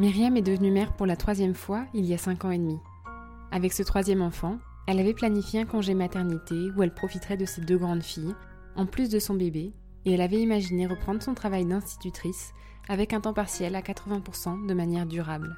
[0.00, 2.78] Myriam est devenue mère pour la troisième fois il y a cinq ans et demi.
[3.50, 7.62] Avec ce troisième enfant, elle avait planifié un congé maternité où elle profiterait de ses
[7.62, 8.36] deux grandes filles,
[8.76, 9.72] en plus de son bébé,
[10.04, 12.52] et elle avait imaginé reprendre son travail d'institutrice
[12.88, 15.56] avec un temps partiel à 80% de manière durable.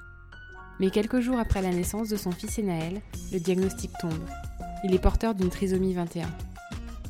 [0.81, 3.03] Mais quelques jours après la naissance de son fils Enaël,
[3.35, 4.25] le diagnostic tombe.
[4.85, 6.27] Il est porteur d'une trisomie 21.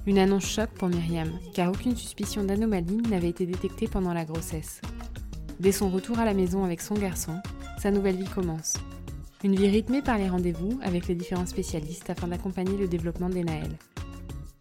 [0.08, 4.80] Une annonce choc pour Myriam, car aucune suspicion d'anomalie n'avait été détectée pendant la grossesse.
[5.60, 7.34] Dès son retour à la maison avec son garçon,
[7.76, 8.78] sa nouvelle vie commence.
[9.44, 13.44] Une vie rythmée par les rendez-vous avec les différents spécialistes afin d'accompagner le développement des
[13.44, 13.76] Naël.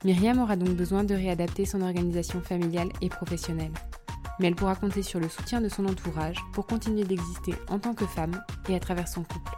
[0.03, 3.71] Myriam aura donc besoin de réadapter son organisation familiale et professionnelle.
[4.41, 7.93] Mais elle pourra compter sur le soutien de son entourage pour continuer d'exister en tant
[7.93, 9.53] que femme et à travers son couple.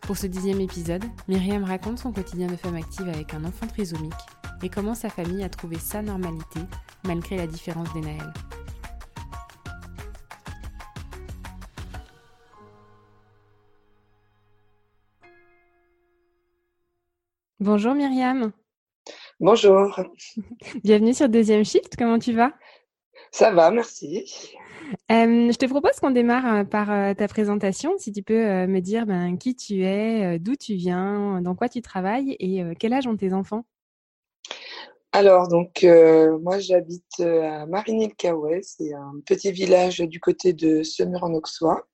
[0.00, 4.12] Pour ce dixième épisode, Myriam raconte son quotidien de femme active avec un enfant trisomique
[4.64, 6.58] et comment sa famille a trouvé sa normalité
[7.04, 8.00] malgré la différence des
[17.62, 18.50] Bonjour Myriam.
[19.38, 20.00] Bonjour.
[20.82, 22.52] Bienvenue sur Deuxième Shift, comment tu vas?
[23.30, 24.24] Ça va, merci.
[25.12, 28.80] Euh, je te propose qu'on démarre euh, par euh, ta présentation, si tu peux me
[28.80, 33.06] dire ben, qui tu es, d'où tu viens, dans quoi tu travailles et quel âge
[33.06, 33.64] ont tes enfants?
[35.12, 35.86] Alors, donc,
[36.40, 41.86] moi, j'habite à Marigny-le-Caouet, c'est un petit village du côté de Semur-en-Auxois.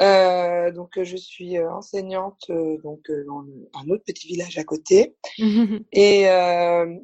[0.00, 3.44] Euh, donc je suis euh, enseignante euh, donc dans
[3.74, 5.14] un autre petit village à côté
[5.92, 6.26] et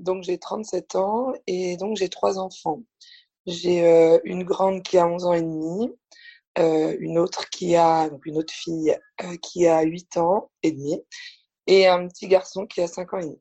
[0.01, 2.83] donc j'ai 37 ans et donc j'ai trois enfants.
[3.47, 5.91] J'ai une grande qui a 11 ans et demi,
[6.56, 8.97] une autre qui a donc une autre fille
[9.43, 11.03] qui a 8 ans et demi
[11.67, 13.39] et un petit garçon qui a 5 ans et demi.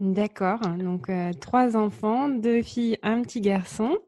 [0.00, 3.98] D'accord, donc euh, trois enfants, deux filles, un petit garçon.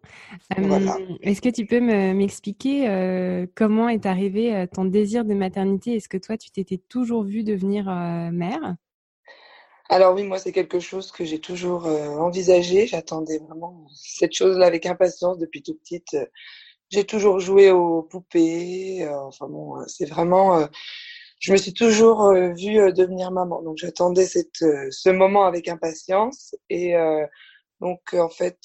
[0.58, 0.88] Euh,
[1.20, 5.96] est-ce que tu peux m'expliquer euh, comment est arrivé ton désir de maternité?
[5.96, 7.84] Est-ce que toi, tu t'étais toujours vue devenir
[8.32, 8.76] mère?
[9.90, 12.86] Alors oui, moi, c'est quelque chose que j'ai toujours envisagé.
[12.86, 16.16] J'attendais vraiment cette chose-là avec impatience depuis toute petite.
[16.88, 19.06] J'ai toujours joué aux poupées.
[19.26, 20.66] enfin bon, c'est vraiment
[21.42, 23.62] je me suis toujours euh, vue euh, devenir maman.
[23.62, 24.26] Donc j'attendais
[24.62, 26.54] euh, ce moment avec impatience.
[26.70, 26.94] Et
[27.80, 28.58] donc en fait,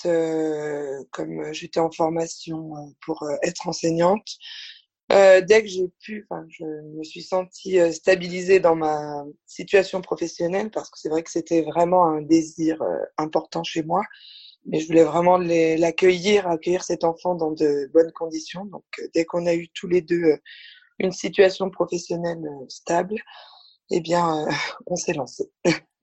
[1.12, 2.72] comme j'étais en formation
[3.04, 4.28] pour être enseignante,
[5.10, 11.00] dès que j'ai pu, je me suis sentie stabilisée dans ma situation professionnelle parce que
[11.00, 12.80] c'est vrai que c'était vraiment un désir
[13.18, 14.04] important chez moi.
[14.66, 18.66] Mais je voulais vraiment l'accueillir, accueillir cet enfant dans de bonnes conditions.
[18.66, 18.84] Donc
[19.16, 20.38] dès qu'on a eu tous les deux
[21.00, 23.16] une situation professionnelle euh, stable,
[23.92, 24.52] eh bien, euh,
[24.88, 25.52] on s'est lancé.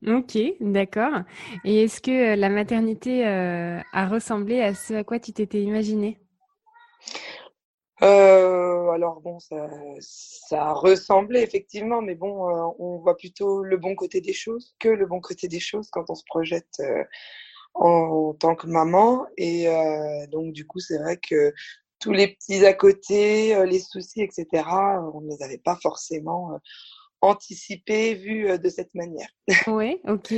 [0.07, 1.23] Ok, d'accord.
[1.65, 6.19] Et est-ce que euh, la maternité a ressemblé à ce à quoi tu t'étais imaginé?
[8.01, 9.69] Alors bon, ça,
[10.01, 15.07] ça ressemblait effectivement, mais bon, on voit plutôt le bon côté des choses que le
[15.07, 16.81] bon côté des choses quand on se projette
[17.75, 19.27] en, tant que maman.
[19.37, 19.67] Et
[20.31, 21.53] donc du coup, c'est vrai que
[22.05, 24.47] tous les petits à côté, euh, les soucis, etc.,
[25.15, 26.59] on ne les avait pas forcément euh,
[27.23, 29.29] anticipés, vus euh, de cette manière.
[29.69, 30.35] Oui, ok.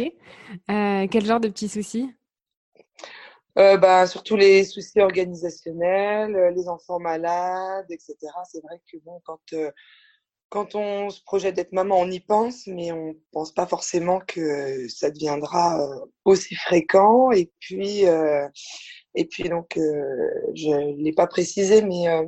[0.68, 2.08] quel genre de petits soucis?
[3.56, 8.14] Bah, surtout les soucis organisationnels, les enfants malades, etc.
[8.44, 9.40] C'est vrai que bon, quand
[10.50, 14.86] quand on se projette d'être maman, on y pense, mais on pense pas forcément que
[14.88, 15.80] ça deviendra
[16.24, 17.32] aussi fréquent.
[17.32, 18.04] Et puis,
[19.16, 22.24] et puis donc, euh, je l'ai pas précisé, mais euh,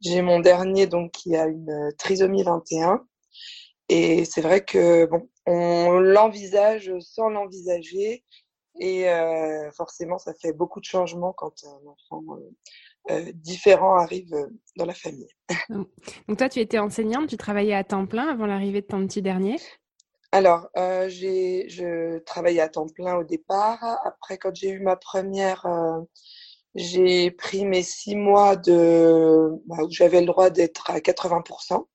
[0.00, 3.04] j'ai mon dernier donc qui a une trisomie 21.
[3.88, 8.24] Et c'est vrai que bon, on l'envisage sans l'envisager.
[8.80, 12.22] Et euh, forcément, ça fait beaucoup de changements quand un enfant
[13.34, 15.30] différents arrivent dans la famille.
[15.70, 19.22] Donc toi, tu étais enseignante, tu travaillais à temps plein avant l'arrivée de ton petit
[19.22, 19.56] dernier?
[20.32, 23.82] Alors, euh, je travaillais à temps plein au départ.
[24.04, 26.00] Après, quand j'ai eu ma première, euh,
[26.74, 31.86] j'ai pris mes six mois de bah, où j'avais le droit d'être à 80%.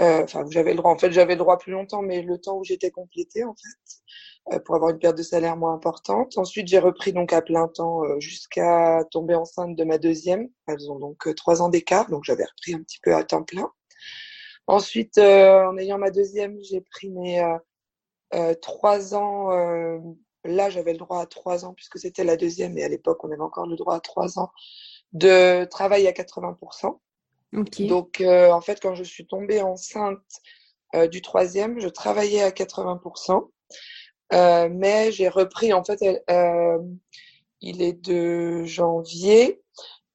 [0.00, 0.90] Euh, enfin, où j'avais le droit.
[0.90, 4.54] En fait, j'avais le droit plus longtemps, mais le temps où j'étais complétée, en fait,
[4.54, 6.38] euh, pour avoir une perte de salaire moins importante.
[6.38, 10.48] Ensuite, j'ai repris donc à plein temps euh, jusqu'à tomber enceinte de ma deuxième.
[10.66, 13.44] Elles ont donc euh, trois ans d'écart, donc j'avais repris un petit peu à temps
[13.44, 13.70] plein.
[14.66, 17.58] Ensuite, euh, en ayant ma deuxième, j'ai pris mes euh,
[18.34, 19.50] euh, trois ans.
[20.44, 23.30] là, j'avais le droit à trois ans puisque c'était la deuxième et à l'époque, on
[23.30, 24.50] avait encore le droit à trois ans
[25.12, 26.98] de travail à 80%.
[27.80, 30.20] Donc, en fait, quand je suis tombée enceinte
[31.10, 33.50] du troisième, je travaillais à 80%.
[34.70, 36.00] mais j'ai repris, en fait,
[37.60, 39.61] il est de janvier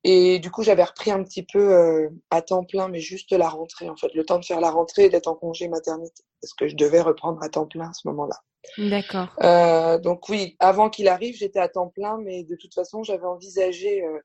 [0.10, 3.50] et du coup, j'avais repris un petit peu euh, à temps plein, mais juste la
[3.50, 6.54] rentrée, en fait, le temps de faire la rentrée et d'être en congé maternité, parce
[6.54, 8.42] que je devais reprendre à temps plein à ce moment-là.
[8.78, 9.36] D'accord.
[9.44, 13.26] Euh, donc oui, avant qu'il arrive, j'étais à temps plein, mais de toute façon, j'avais
[13.26, 14.20] envisagé, euh,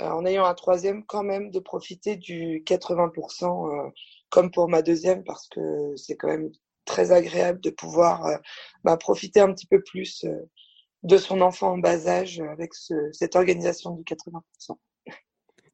[0.00, 3.90] euh en ayant un troisième, quand même, de profiter du 80%, euh,
[4.30, 6.50] comme pour ma deuxième, parce que c'est quand même
[6.86, 8.26] très agréable de pouvoir
[8.84, 10.24] bah, profiter un petit peu plus
[11.02, 14.78] de son enfant en bas âge avec ce, cette organisation du 80%.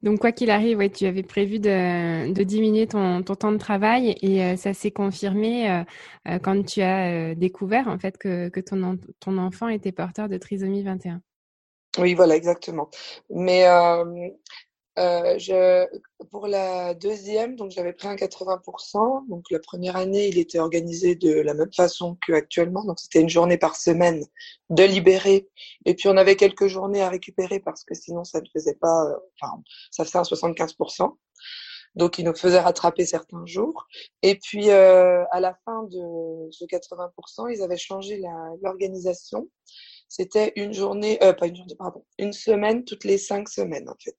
[0.03, 4.43] Donc, quoi qu'il arrive, ouais, tu avais prévu de, diminuer ton, temps de travail et
[4.43, 5.83] euh, ça s'est confirmé euh,
[6.27, 10.37] euh, quand tu as découvert en fait que, que ton, ton enfant était porteur de
[10.37, 11.21] trisomie 21.
[11.97, 12.89] Oui, voilà, exactement.
[13.31, 13.65] Mais
[14.97, 15.85] euh, je,
[16.31, 19.27] pour la deuxième, donc j'avais pris un 80%.
[19.29, 22.83] Donc la première année, il était organisé de la même façon qu'actuellement.
[22.83, 24.25] Donc c'était une journée par semaine
[24.69, 25.47] de libérer.
[25.85, 29.05] Et puis on avait quelques journées à récupérer parce que sinon ça ne faisait pas,
[29.05, 29.61] euh, enfin
[29.91, 31.15] ça faisait un 75%.
[31.95, 33.87] Donc il nous faisait rattraper certains jours.
[34.23, 38.21] Et puis euh, à la fin de ce 80%, ils avaient changé
[38.61, 39.47] l'organisation.
[40.09, 43.95] C'était une journée, euh, pas une journée, pardon, une semaine toutes les cinq semaines en
[43.99, 44.17] fait.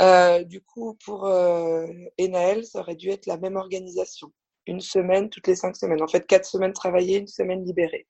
[0.00, 1.86] Euh, du coup, pour euh,
[2.18, 4.32] Enaël, ça aurait dû être la même organisation.
[4.66, 6.02] Une semaine toutes les cinq semaines.
[6.02, 8.06] En fait, quatre semaines travaillées, une semaine libérée.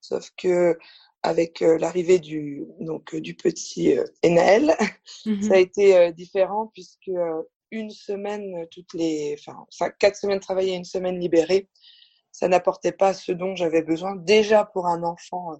[0.00, 0.78] Sauf que
[1.22, 3.94] avec euh, l'arrivée du donc du petit
[4.24, 4.74] Enaël,
[5.26, 7.10] mmh ça a été différent puisque
[7.70, 11.68] une semaine toutes les, enfin, quatre semaines travaillées, une semaine libérée,
[12.32, 14.16] ça n'apportait pas ce dont j'avais besoin.
[14.16, 15.52] Déjà pour un enfant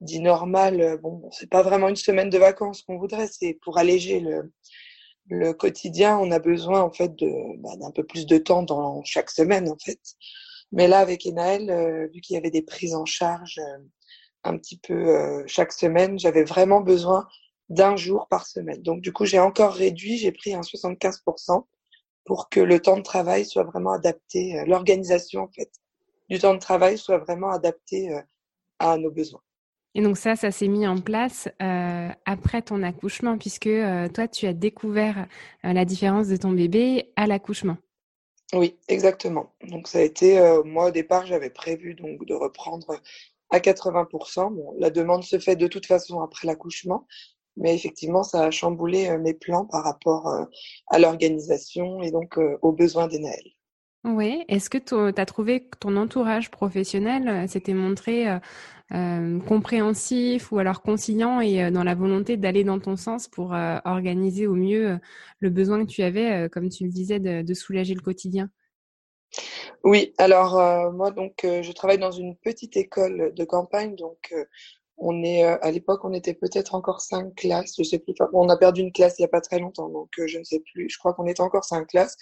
[0.00, 4.20] dit normal, bon, c'est pas vraiment une semaine de vacances qu'on voudrait, c'est pour alléger
[4.20, 4.52] le,
[5.28, 7.12] le quotidien, on a besoin en fait
[7.58, 10.00] bah, d'un peu plus de temps dans chaque semaine en fait.
[10.72, 13.78] Mais là, avec Enaël, euh, vu qu'il y avait des prises en charge euh,
[14.44, 17.28] un petit peu euh, chaque semaine, j'avais vraiment besoin
[17.68, 18.82] d'un jour par semaine.
[18.82, 21.64] Donc du coup, j'ai encore réduit, j'ai pris un 75%
[22.24, 25.70] pour que le temps de travail soit vraiment adapté, l'organisation en fait
[26.28, 28.10] du temps de travail soit vraiment adaptée
[28.80, 29.42] à nos besoins.
[29.96, 34.28] Et donc ça, ça s'est mis en place euh, après ton accouchement, puisque euh, toi,
[34.28, 35.26] tu as découvert
[35.64, 37.78] euh, la différence de ton bébé à l'accouchement.
[38.52, 39.54] Oui, exactement.
[39.66, 43.00] Donc ça a été, moi au départ, j'avais prévu donc de reprendre
[43.48, 44.54] à 80%.
[44.54, 47.06] Bon, la demande se fait de toute façon après l'accouchement,
[47.56, 50.46] mais effectivement, ça a chamboulé mes plans par rapport
[50.88, 53.50] à l'organisation et donc aux besoins des Naël.
[54.06, 58.38] Oui, est-ce que tu as trouvé que ton entourage professionnel s'était montré
[58.92, 63.52] euh, compréhensif ou alors conciliant et euh, dans la volonté d'aller dans ton sens pour
[63.52, 65.00] euh, organiser au mieux
[65.40, 68.48] le besoin que tu avais, comme tu le disais, de, de soulager le quotidien?
[69.82, 70.54] Oui, alors
[70.92, 74.32] moi donc je travaille dans une petite école de campagne, donc
[74.96, 78.14] on est à l'époque on était peut-être encore cinq classes, je sais plus.
[78.32, 80.62] on a perdu une classe il y a pas très longtemps, donc je ne sais
[80.72, 80.88] plus.
[80.88, 82.16] Je crois qu'on était encore cinq classes.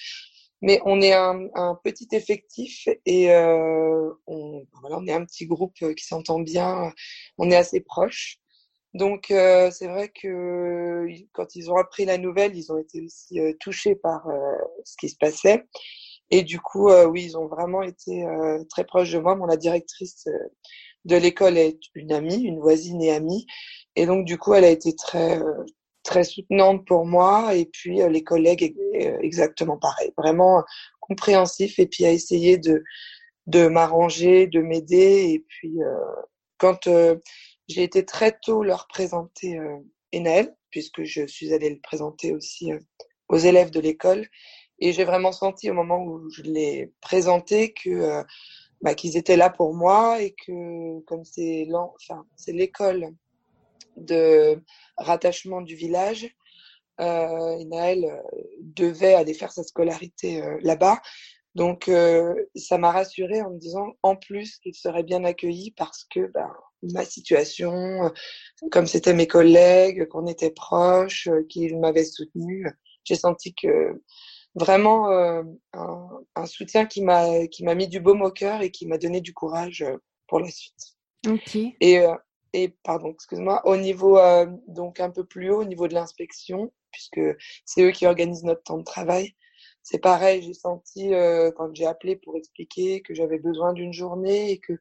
[0.63, 5.47] Mais on est un, un petit effectif et euh, on, voilà, on est un petit
[5.47, 6.93] groupe qui s'entend bien,
[7.39, 8.39] on est assez proches.
[8.95, 13.41] Donc euh, c'est vrai que quand ils ont appris la nouvelle, ils ont été aussi
[13.41, 15.65] euh, touchés par euh, ce qui se passait.
[16.31, 18.25] Et du coup, euh, oui, ils ont vraiment été
[18.71, 19.37] très proches de moi.
[19.37, 20.27] Mon la directrice
[21.05, 23.47] de l'école est une amie, une voisine et amie.
[23.97, 25.41] Et donc du coup, elle a été très
[26.05, 30.63] très soutenante pour moi et puis euh, les collègues euh, exactement pareil, vraiment
[31.01, 32.85] compréhensif et puis à essayer de
[33.47, 36.23] de m'arranger, de m'aider et puis euh,
[36.59, 36.89] quand
[37.69, 39.59] j'ai été très tôt leur présenter
[40.15, 42.73] Enel puisque je suis allée le présenter aussi
[43.29, 44.27] aux élèves de l'école
[44.79, 48.23] et j'ai vraiment senti au moment où je l'ai présenté que
[48.81, 53.15] bah, qu'ils étaient là pour moi et que comme c'est enfin, c'est l'école
[53.97, 54.61] de
[54.97, 56.29] rattachement du village.
[57.01, 58.23] Euh, Naël
[58.61, 61.01] devait aller faire sa scolarité là-bas.
[61.55, 61.91] Donc,
[62.57, 66.51] ça m'a rassurée en me disant, en plus, qu'il serait bien accueilli parce que ben,
[66.93, 68.13] ma situation,
[68.71, 72.67] comme c'était mes collègues, qu'on était proches, qu'ils m'avaient soutenu,
[73.05, 74.03] j'ai senti que
[74.55, 78.87] vraiment un, un, soutien qui m'a qui m'a mis du baume au cœur et qui
[78.87, 79.85] m'a donné du courage
[80.27, 80.97] pour la suite.
[81.27, 81.57] Ok.
[81.81, 82.01] Et
[82.55, 86.73] et pardon, excuse-moi, au niveau euh, donc un peu plus haut, au niveau de l'inspection,
[86.93, 87.21] puisque
[87.65, 89.35] c'est eux qui organisent notre temps de travail.
[89.83, 94.53] C'est pareil, j'ai senti euh, quand j'ai appelé pour expliquer que j'avais besoin d'une journée
[94.53, 94.73] et que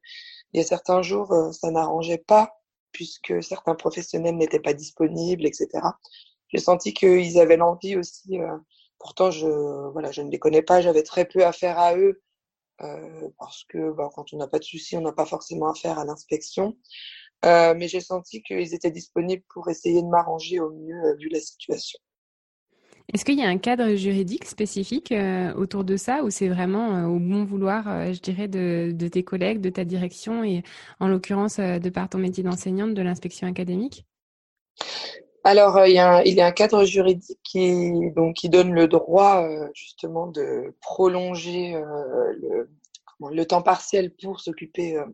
[0.54, 2.62] il y a certains jours euh, ça n'arrangeait pas
[2.92, 5.68] puisque certains professionnels n'étaient pas disponibles, etc.
[6.50, 8.38] J'ai senti qu'ils avaient l'envie aussi.
[9.00, 9.48] pourtant, je
[9.92, 12.22] voilà, je ne les connais pas, j'avais très peu affaire à eux
[13.40, 16.06] parce que bah, quand on n'a pas de soucis, on n'a pas forcément affaire à
[16.06, 16.78] l'inspection.
[17.46, 21.28] Euh, mais j'ai senti qu'ils étaient disponibles pour essayer de m'arranger au mieux euh, vu
[21.30, 22.00] la situation.
[23.14, 27.06] Est-ce qu'il y a un cadre juridique spécifique euh, autour de ça ou c'est vraiment
[27.06, 30.64] au bon vouloir, je dirais, de, de, tes collègues, de ta direction et
[31.02, 34.06] en l'occurrence, de par ton métier d'enseignante, de l'inspection académique?
[35.44, 38.72] Alors, il y, a un, il y a un cadre juridique qui, donc, qui donne
[38.74, 42.70] le droit justement de prolonger le,
[43.30, 45.06] le temps partiel pour s'occuper euh,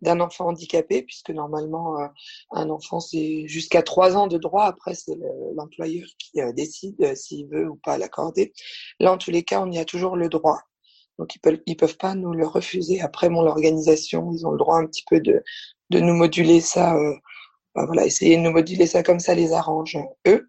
[0.00, 2.06] d'un enfant handicapé, puisque normalement, euh,
[2.52, 4.64] un enfant, c'est jusqu'à trois ans de droit.
[4.64, 5.16] Après, c'est
[5.54, 8.52] l'employeur qui euh, décide s'il veut ou pas l'accorder.
[9.00, 10.60] Là, en tous les cas, on y a toujours le droit.
[11.18, 13.00] Donc, ils peuvent, ils peuvent pas nous le refuser.
[13.00, 15.42] Après, mon l'organisation, ils ont le droit un petit peu de,
[15.90, 16.96] de nous moduler ça.
[17.74, 20.48] Ben voilà, essayer de nous moduler ça comme ça les arrange eux.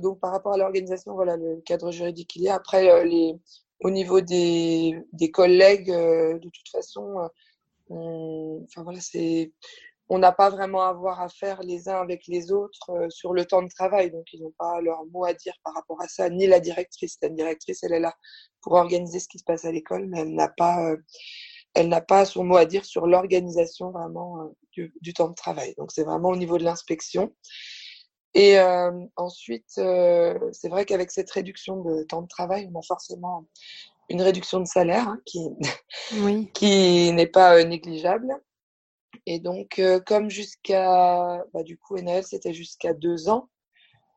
[0.00, 2.54] Donc par rapport à l'organisation, voilà le cadre juridique qu'il y a.
[2.54, 3.34] Après les
[3.80, 7.28] au niveau des, des collègues, euh, de toute façon, euh,
[7.90, 9.00] on, voilà,
[10.18, 13.44] n'a pas vraiment à avoir à faire les uns avec les autres euh, sur le
[13.44, 16.30] temps de travail, donc ils n'ont pas leur mot à dire par rapport à ça,
[16.30, 17.18] ni la directrice.
[17.22, 18.14] La directrice, elle est là
[18.62, 20.94] pour organiser ce qui se passe à l'école, mais elle n'a pas,
[21.74, 25.74] elle pas son mot à dire sur l'organisation vraiment du, du, temps de travail.
[25.76, 27.32] Donc c'est vraiment au niveau de l'inspection.
[28.36, 32.82] Et euh, ensuite, euh, c'est vrai qu'avec cette réduction de temps de travail, on a
[32.82, 33.46] forcément
[34.10, 35.40] une réduction de salaire hein, qui,
[36.20, 36.50] oui.
[36.52, 38.38] qui n'est pas euh, négligeable.
[39.24, 43.48] Et donc, euh, comme jusqu'à, bah, du coup, NL, c'était jusqu'à deux ans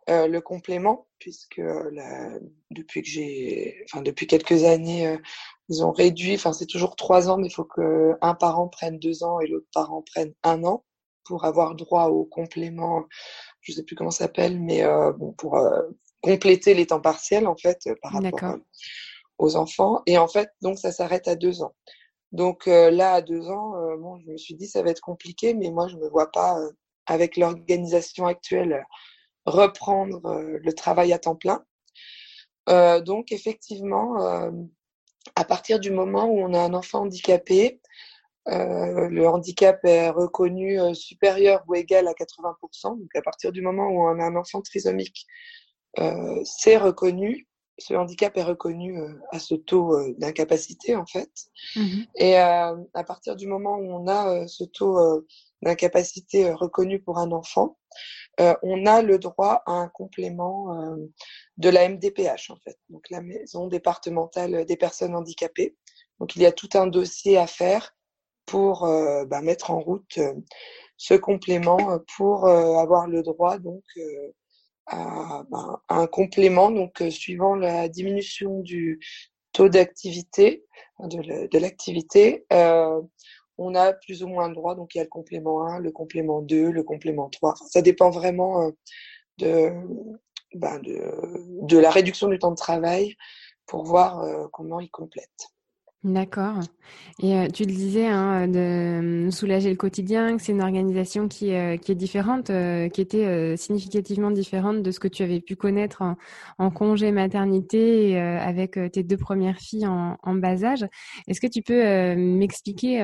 [0.09, 1.61] euh, le complément, puisque
[2.71, 5.17] depuis que j'ai, enfin depuis quelques années,
[5.69, 6.35] ils ont réduit.
[6.35, 9.47] Enfin, c'est toujours trois ans, mais il faut que un parent prenne deux ans et
[9.47, 10.83] l'autre parent prenne un an
[11.29, 13.05] pour avoir droit au complément
[13.61, 15.81] je sais plus comment ça s'appelle, mais euh, bon, pour euh,
[16.21, 18.57] compléter les temps partiels en fait euh, par rapport
[19.37, 20.01] aux enfants.
[20.05, 21.73] Et en fait, donc ça s'arrête à deux ans.
[22.31, 25.71] Donc là, à deux ans, bon, je me suis dit ça va être compliqué, mais
[25.71, 26.59] moi je me vois pas
[27.07, 28.85] avec l'organisation actuelle
[29.47, 31.65] reprendre le travail à temps plein.
[33.01, 34.51] donc effectivement,
[35.35, 37.81] à partir du moment où on a un enfant handicapé,
[38.45, 42.99] le handicap est reconnu euh, supérieur ou égal à 80%.
[42.99, 45.27] Donc à partir du moment où on a un enfant trisomique,
[45.97, 47.47] euh, c'est reconnu.
[47.77, 51.31] Ce handicap est reconnu euh, à ce taux euh, d'incapacité en fait.
[51.75, 52.75] Mmh Et à
[53.07, 55.25] partir du moment où on a ce taux
[55.61, 57.77] d'incapacité reconnu pour un enfant,
[58.37, 60.95] on a le droit à un complément
[61.57, 65.75] de la MDPH en fait, donc la maison départementale des personnes handicapées.
[66.19, 67.95] Donc il y a tout un dossier à faire
[68.49, 70.33] pour euh, bah, mettre en route euh,
[70.97, 73.83] ce complément euh, pour avoir le droit donc
[74.87, 78.99] à, bah, un complément donc suivant la diminution du
[79.53, 80.65] taux d'activité
[80.99, 82.45] de l'activité
[83.61, 84.73] on a plus ou moins le droit.
[84.73, 88.09] Donc il y a le complément 1 le complément 2 le complément 3 ça dépend
[88.09, 88.71] vraiment
[89.37, 89.71] de,
[90.55, 90.99] bah, de,
[91.67, 93.15] de la réduction du temps de travail
[93.67, 95.49] pour voir comment il complète
[96.05, 96.61] D'accord.
[97.21, 101.27] Et euh, tu le disais, hein, de euh, soulager le quotidien, que c'est une organisation
[101.27, 102.49] qui, euh, est différente,
[102.93, 106.01] qui était significativement différente de ce que tu avais pu connaître
[106.57, 110.85] en, congé maternité avec tes deux premières filles en, bas âge.
[111.27, 112.99] Est-ce que tu peux m'expliquer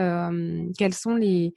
[0.78, 1.54] quels sont les,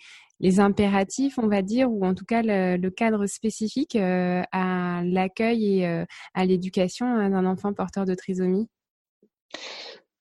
[0.59, 6.04] impératifs, on va dire, ou en tout cas le cadre spécifique à l'accueil et
[6.35, 8.68] à l'éducation d'un enfant porteur de trisomie?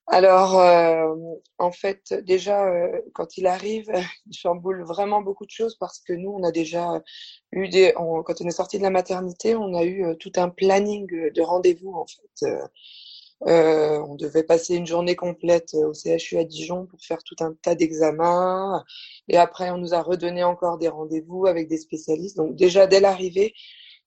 [0.10, 1.14] Alors, euh,
[1.58, 3.92] en fait, déjà, euh, quand il arrive,
[4.26, 7.04] il chamboule vraiment beaucoup de choses parce que nous, on a déjà
[7.52, 10.50] eu des, quand on est sorti de la maternité, on a eu euh, tout un
[10.50, 12.48] planning de rendez-vous en fait.
[13.42, 17.76] On devait passer une journée complète au CHU à Dijon pour faire tout un tas
[17.76, 18.84] d'examens.
[19.28, 22.38] Et après, on nous a redonné encore des rendez-vous avec des spécialistes.
[22.38, 23.54] Donc déjà, dès l'arrivée,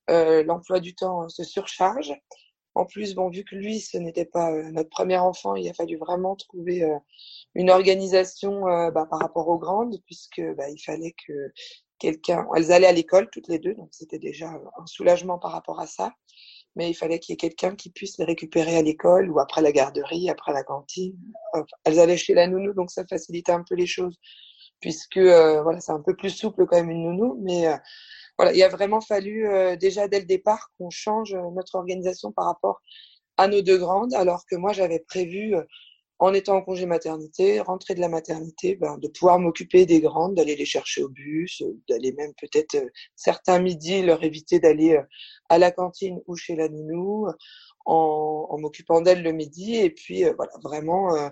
[0.08, 2.12] l'emploi du temps se surcharge.
[2.80, 5.98] En plus, bon, vu que lui, ce n'était pas notre premier enfant, il a fallu
[5.98, 6.82] vraiment trouver
[7.54, 11.52] une organisation bah, par rapport aux grandes, puisque bah, il fallait que
[11.98, 15.78] quelqu'un, elles allaient à l'école toutes les deux, donc c'était déjà un soulagement par rapport
[15.78, 16.14] à ça.
[16.74, 19.60] Mais il fallait qu'il y ait quelqu'un qui puisse les récupérer à l'école ou après
[19.60, 21.18] la garderie, après la cantine.
[21.84, 24.18] elles allaient chez la nounou, donc ça facilitait un peu les choses,
[24.80, 27.38] puisque euh, voilà, c'est un peu plus souple quand même une nounou.
[27.42, 27.76] Mais euh,
[28.40, 32.46] voilà, il a vraiment fallu euh, déjà dès le départ qu'on change notre organisation par
[32.46, 32.80] rapport
[33.36, 35.54] à nos deux grandes, alors que moi j'avais prévu
[36.20, 40.34] en étant en congé maternité, rentrer de la maternité, ben, de pouvoir m'occuper des grandes,
[40.34, 44.96] d'aller les chercher au bus, euh, d'aller même peut-être euh, certains midis leur éviter d'aller
[44.96, 45.02] euh,
[45.48, 47.26] à la cantine ou chez la nounou,
[47.84, 51.30] en, en m'occupant d'elles le midi, et puis voilà vraiment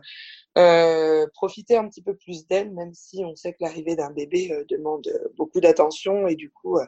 [0.56, 4.64] euh, profiter un petit peu plus d'elles, même si on sait que l'arrivée d'un bébé
[4.68, 6.78] demande beaucoup d'attention et du coup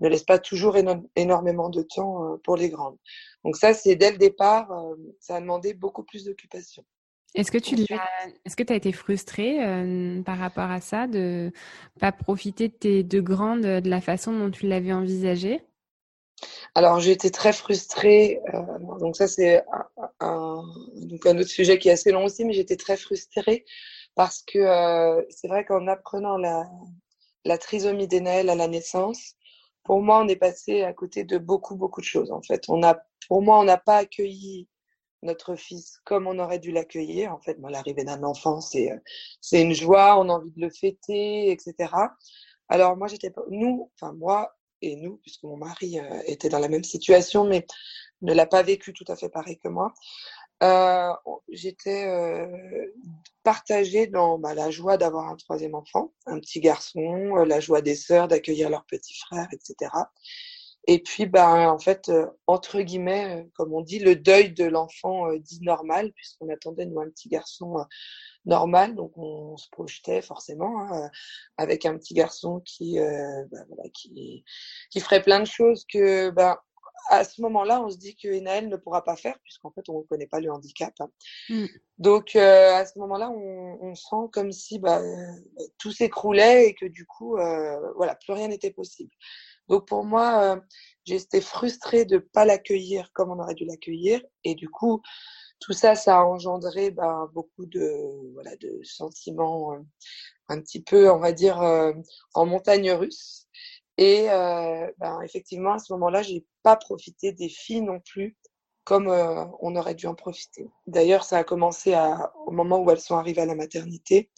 [0.00, 0.76] ne laisse pas toujours
[1.16, 2.96] énormément de temps pour les grandes.
[3.44, 4.68] Donc ça, c'est dès le départ,
[5.20, 6.84] ça a demandé beaucoup plus d'occupation.
[7.36, 7.76] Est-ce que tu
[8.44, 11.52] est-ce que tu as été frustrée euh, par rapport à ça, de
[12.00, 15.60] pas profiter de tes deux grandes de la façon dont tu l'avais envisagé
[16.76, 18.42] Alors été très frustrée.
[18.52, 19.64] Euh, donc ça c'est
[20.20, 20.62] un,
[20.96, 23.64] donc un autre sujet qui est assez long aussi, mais j'étais très frustrée
[24.14, 26.68] parce que euh, c'est vrai qu'en apprenant la,
[27.46, 29.36] la trisomie d'Enaël à la naissance,
[29.84, 32.64] pour moi on est passé à côté de beaucoup beaucoup de choses en fait.
[32.68, 34.68] On a, pour moi on n'a pas accueilli
[35.22, 37.32] notre fils comme on aurait dû l'accueillir.
[37.32, 38.90] En fait, moi, l'arrivée d'un enfant, c'est
[39.40, 41.90] c'est une joie, on a envie de le fêter, etc.
[42.68, 44.56] Alors moi, j'étais pas, nous, enfin moi
[44.86, 47.66] et nous, puisque mon mari euh, était dans la même situation, mais
[48.22, 49.92] ne l'a pas vécu tout à fait pareil que moi.
[50.62, 51.12] Euh,
[51.50, 52.86] j'étais euh,
[53.42, 57.94] partagée dans bah, la joie d'avoir un troisième enfant, un petit garçon, la joie des
[57.94, 59.90] sœurs d'accueillir leur petit frère, etc.
[60.88, 64.64] Et puis, ben, en fait, euh, entre guillemets, euh, comme on dit, le deuil de
[64.64, 67.84] l'enfant euh, dit normal, puisqu'on attendait, nous, un petit garçon
[68.44, 68.94] normal.
[68.94, 71.10] Donc, on se projetait forcément hein,
[71.56, 74.44] avec un petit garçon qui, ben, voilà, qui,
[74.90, 76.56] qui ferait plein de choses que, ben,
[77.08, 80.00] à ce moment-là, on se dit que Enaël ne pourra pas faire, puisqu'en fait, on
[80.00, 80.94] ne connaît pas le handicap.
[81.00, 81.10] Hein.
[81.48, 81.66] Mmh.
[81.98, 85.02] Donc, à ce moment-là, on, on, sent comme si bah,
[85.78, 87.36] tout s'écroulait et que du coup,
[87.96, 89.10] voilà, plus rien n'était possible.
[89.68, 90.60] Donc pour moi, euh,
[91.04, 94.20] j'étais frustrée de pas l'accueillir comme on aurait dû l'accueillir.
[94.44, 95.02] Et du coup,
[95.60, 99.78] tout ça, ça a engendré ben, beaucoup de, voilà, de sentiments euh,
[100.48, 101.92] un petit peu, on va dire, euh,
[102.34, 103.46] en montagne russe.
[103.98, 108.36] Et euh, ben, effectivement, à ce moment-là, j'ai pas profité des filles non plus
[108.84, 110.70] comme on aurait dû en profiter.
[110.86, 114.30] D'ailleurs, ça a commencé à, au moment où elles sont arrivées à la maternité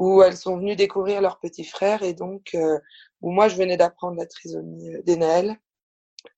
[0.00, 2.78] où elles sont venues découvrir leur petit frère et donc euh,
[3.20, 5.58] où moi je venais d'apprendre la trisomie euh, d'Enaël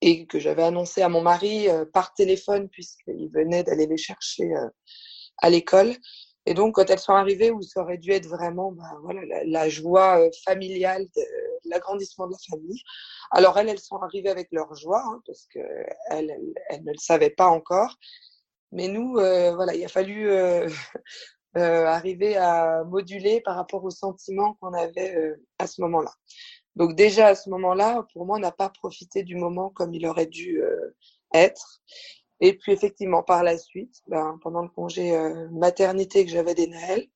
[0.01, 4.53] et que j'avais annoncé à mon mari euh, par téléphone puisqu'il venait d'aller les chercher
[5.39, 5.95] à l'école.
[6.45, 9.69] Et donc quand elles sont arrivées où ça aurait dû être vraiment bah, voilà, la,
[9.69, 11.07] joie familiale,
[11.65, 12.83] l'agrandissement de la famille.
[13.31, 16.37] Alors elles, elles sont arrivées avec leur joie hein, parce qu'elles elles,
[16.69, 17.97] elles, ne le savaient pas encore.
[18.73, 20.29] Mais nous, voilà, il a fallu
[21.61, 26.13] arriver à moduler par rapport aux sentiments qu'on avait euh, à ce moment-là.
[26.77, 30.07] Donc déjà à ce moment-là, pour moi, on n'a pas profité du moment comme il
[30.07, 30.97] aurait dû euh,
[31.35, 31.83] être.
[32.41, 35.17] Et puis effectivement, par la suite, ben, pendant le congé
[35.53, 37.07] maternité que j'avais des Naël,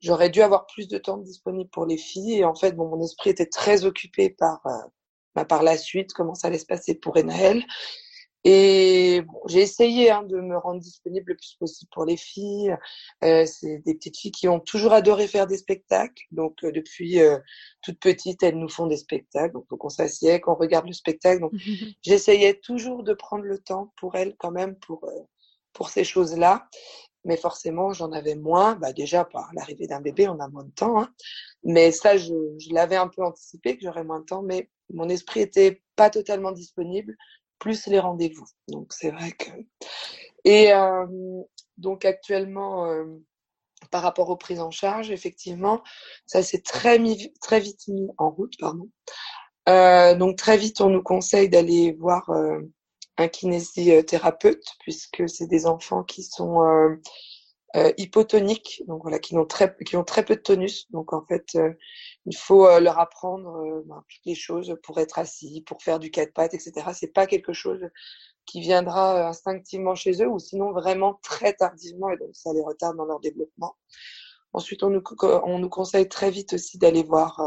[0.00, 2.38] j'aurais dû avoir plus de temps disponible pour les filles.
[2.38, 4.60] Et en fait, bon, mon esprit était très occupé par,
[5.34, 7.64] ben, par la suite, comment ça allait se passer pour Enaël.
[8.44, 12.76] Et bon, j'ai essayé hein, de me rendre disponible le plus possible pour les filles.
[13.24, 16.22] Euh, c'est des petites filles qui ont toujours adoré faire des spectacles.
[16.30, 17.38] Donc euh, depuis euh,
[17.82, 19.54] toute petite, elles nous font des spectacles.
[19.54, 21.40] Donc faut qu'on s'assied, qu'on regarde le spectacle.
[21.40, 21.52] Donc
[22.02, 25.22] j'essayais toujours de prendre le temps pour elles quand même pour euh,
[25.72, 26.68] pour ces choses-là.
[27.24, 28.76] Mais forcément, j'en avais moins.
[28.76, 31.00] Bah déjà par l'arrivée d'un bébé, on a moins de temps.
[31.02, 31.10] Hein.
[31.64, 34.42] Mais ça, je, je l'avais un peu anticipé que j'aurais moins de temps.
[34.42, 37.16] Mais mon esprit était pas totalement disponible
[37.58, 38.46] plus les rendez-vous.
[38.68, 39.50] Donc c'est vrai que
[40.44, 41.06] et euh,
[41.76, 43.04] donc actuellement euh,
[43.90, 45.82] par rapport aux prises en charge, effectivement,
[46.26, 48.88] ça s'est très vite mis en route, pardon.
[49.68, 52.30] Euh, donc très vite, on nous conseille d'aller voir
[53.18, 56.98] un kinésithérapeute puisque c'est des enfants qui sont
[57.98, 60.90] hypotoniques, voilà, qui ont très qui ont très peu de tonus.
[60.90, 61.56] Donc en fait,
[62.30, 65.98] il faut euh, leur apprendre euh, ben, toutes les choses pour être assis, pour faire
[65.98, 66.72] du quatre pattes, etc.
[66.94, 67.88] C'est pas quelque chose
[68.46, 72.96] qui viendra instinctivement chez eux, ou sinon vraiment très tardivement, et donc ça les retarde
[72.96, 73.76] dans leur développement.
[74.52, 77.40] Ensuite, on nous on nous conseille très vite aussi d'aller voir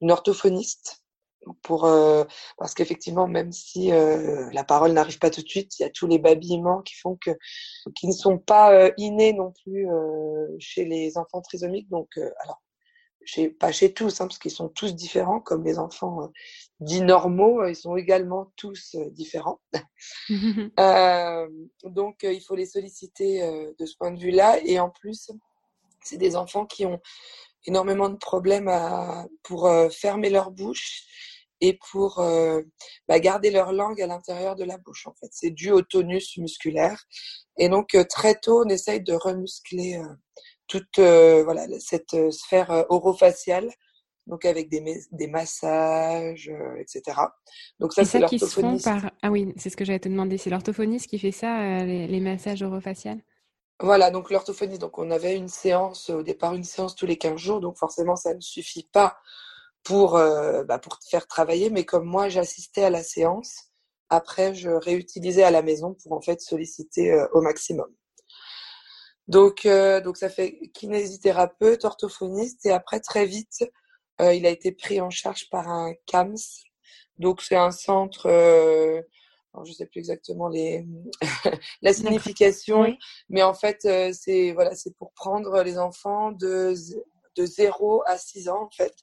[0.00, 1.02] une orthophoniste
[1.62, 2.24] pour euh,
[2.56, 5.90] parce qu'effectivement même si euh, la parole n'arrive pas tout de suite il y a
[5.90, 7.30] tous les babillements qui font que
[7.94, 9.86] qui ne sont pas euh, innés non plus
[10.58, 12.08] chez les enfants trisomiques donc
[12.40, 12.60] alors
[13.24, 16.30] chez, pas chez tous hein, parce qu'ils sont tous différents comme les enfants
[16.80, 19.60] dits normaux ils sont également tous différents
[21.84, 25.30] donc il faut les solliciter de ce point de vue là et en plus
[26.02, 27.00] c'est des enfants qui ont
[27.66, 31.06] énormément de problèmes à, pour fermer leur bouche
[31.60, 32.62] et pour euh,
[33.08, 35.06] bah, garder leur langue à l'intérieur de la bouche.
[35.06, 37.04] En fait, c'est dû au tonus musculaire.
[37.58, 40.14] Et donc euh, très tôt, on essaye de remuscler euh,
[40.68, 43.68] toute voilà cette sphère orofaciale,
[44.26, 47.20] donc avec des, des massages, etc.
[47.80, 48.84] Donc ça, c'est l'orthophoniste.
[48.84, 49.10] Par...
[49.22, 50.38] Ah oui, c'est ce que j'allais te demander.
[50.38, 53.20] C'est l'orthophoniste qui fait ça, les, les massages orofaciales?
[53.80, 54.80] Voilà, donc l'orthophoniste.
[54.80, 57.60] Donc on avait une séance au départ, une séance tous les 15 jours.
[57.60, 59.18] Donc forcément, ça ne suffit pas
[59.84, 61.70] pour, euh, bah, pour te faire travailler.
[61.70, 63.70] Mais comme moi, j'assistais à la séance,
[64.10, 67.88] après, je réutilisais à la maison pour en fait solliciter euh, au maximum.
[69.28, 73.64] Donc, euh, donc ça fait kinésithérapeute, orthophoniste, et après très vite,
[74.20, 76.34] il a été pris en charge par un CAMS.
[77.18, 80.84] Donc c'est un centre, alors je sais plus exactement les
[81.82, 82.96] la signification,
[83.28, 86.74] mais en fait c'est voilà c'est pour prendre les enfants de
[87.36, 88.94] de 0 à 6 ans en fait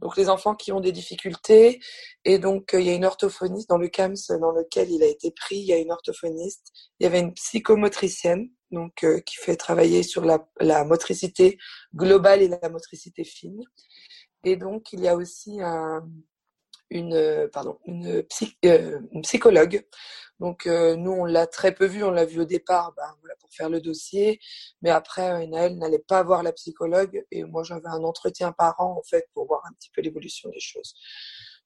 [0.00, 1.80] donc les enfants qui ont des difficultés.
[2.24, 5.06] Et donc euh, il y a une orthophoniste dans le CAMS dans lequel il a
[5.06, 5.56] été pris.
[5.56, 6.72] Il y a une orthophoniste.
[7.00, 11.58] Il y avait une psychomotricienne donc euh, qui fait travailler sur la, motricité
[11.94, 13.62] globale et la motricité fine.
[14.44, 16.06] Et donc il y a aussi un,
[16.90, 19.84] une pardon une, psy, euh, une psychologue
[20.40, 23.50] donc euh, nous, on l'a très peu vu, on l'a vu au départ ben, pour
[23.52, 24.40] faire le dossier,
[24.82, 28.96] mais après, Naël n'allait pas voir la psychologue et moi j'avais un entretien par an
[28.98, 30.94] en fait pour voir un petit peu l'évolution des choses.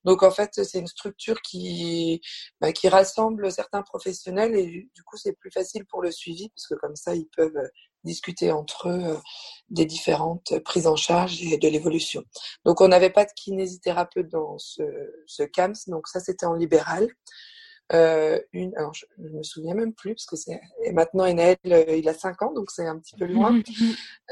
[0.05, 2.21] Donc en fait, c'est une structure qui,
[2.61, 6.67] bah, qui rassemble certains professionnels et du coup c'est plus facile pour le suivi parce
[6.67, 7.69] que comme ça ils peuvent euh,
[8.05, 9.17] discuter entre eux euh,
[9.71, 12.23] des différentes prises en charge et de l'évolution.
[12.65, 14.83] Donc on n'avait pas de kinésithérapeute dans ce,
[15.27, 17.09] ce CAMS, donc ça c'était en libéral.
[17.95, 21.57] Euh, une, alors je, ne me souviens même plus parce que c'est et maintenant Enaël
[21.69, 23.63] euh, il a 5 ans donc c'est un petit peu loin.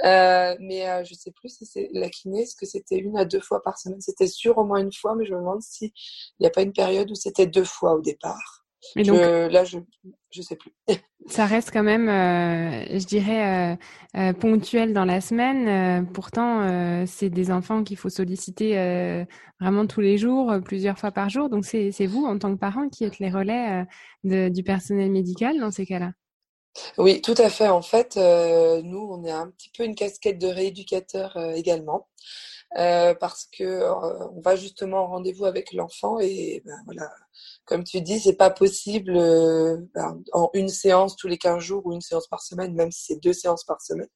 [0.04, 3.24] euh, mais euh, je sais plus si c'est la kiné, est-ce que c'était une à
[3.24, 4.00] deux fois par semaine?
[4.02, 5.90] C'était sûr au moins une fois, mais je me demande s'il
[6.38, 8.65] n'y a pas une période où c'était deux fois au départ.
[8.94, 9.78] Mais donc, là, je
[10.36, 10.72] je sais plus.
[11.26, 13.76] ça reste quand même, euh, je dirais, euh,
[14.16, 16.06] euh, ponctuel dans la semaine.
[16.12, 18.74] pourtant, c'est des enfants qu'il faut solliciter
[19.60, 21.48] vraiment tous les jours, plusieurs fois par jour.
[21.48, 23.84] Donc, c'est vous, en tant que parents, qui êtes les relais
[24.24, 26.12] de, du personnel médical dans ces cas-là?
[26.98, 27.68] Oui, tout à fait.
[27.68, 32.08] En fait, nous, on est un petit peu une casquette de rééducateur également.
[32.74, 33.82] Parce que
[34.32, 37.10] on va justement en rendez-vous avec l'enfant et ben, voilà,
[37.66, 41.84] comme tu dis, c'est pas possible euh, ben, en une séance tous les 15 jours
[41.84, 44.08] ou une séance par semaine, même si c'est deux séances par semaine,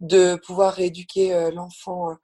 [0.00, 2.14] de pouvoir rééduquer euh, l'enfant euh,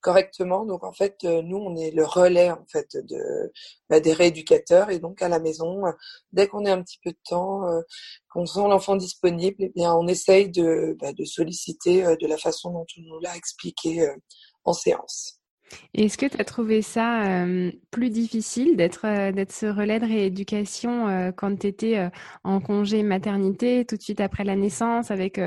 [0.00, 0.64] correctement.
[0.66, 3.52] Donc en fait, nous, on est le relais en fait de
[3.88, 5.82] bah, des rééducateurs et donc à la maison,
[6.32, 7.62] dès qu'on a un petit peu de temps,
[8.30, 12.70] qu'on sent l'enfant disponible, eh bien on essaye de, bah, de solliciter de la façon
[12.70, 14.08] dont on nous l'a expliqué
[14.72, 15.40] séance.
[15.94, 17.44] Est-ce que tu as trouvé ça
[17.90, 19.02] plus difficile d'être
[19.32, 22.08] d'être ce relais de rééducation quand tu étais
[22.44, 25.40] en congé maternité, tout de suite après la naissance, avec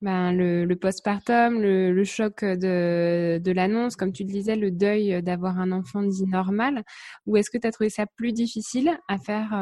[0.00, 4.70] ben, le, le postpartum, le, le, choc de, de l'annonce, comme tu le disais, le
[4.70, 6.82] deuil d'avoir un enfant dit normal?
[7.26, 9.52] Ou est-ce que tu as trouvé ça plus difficile à faire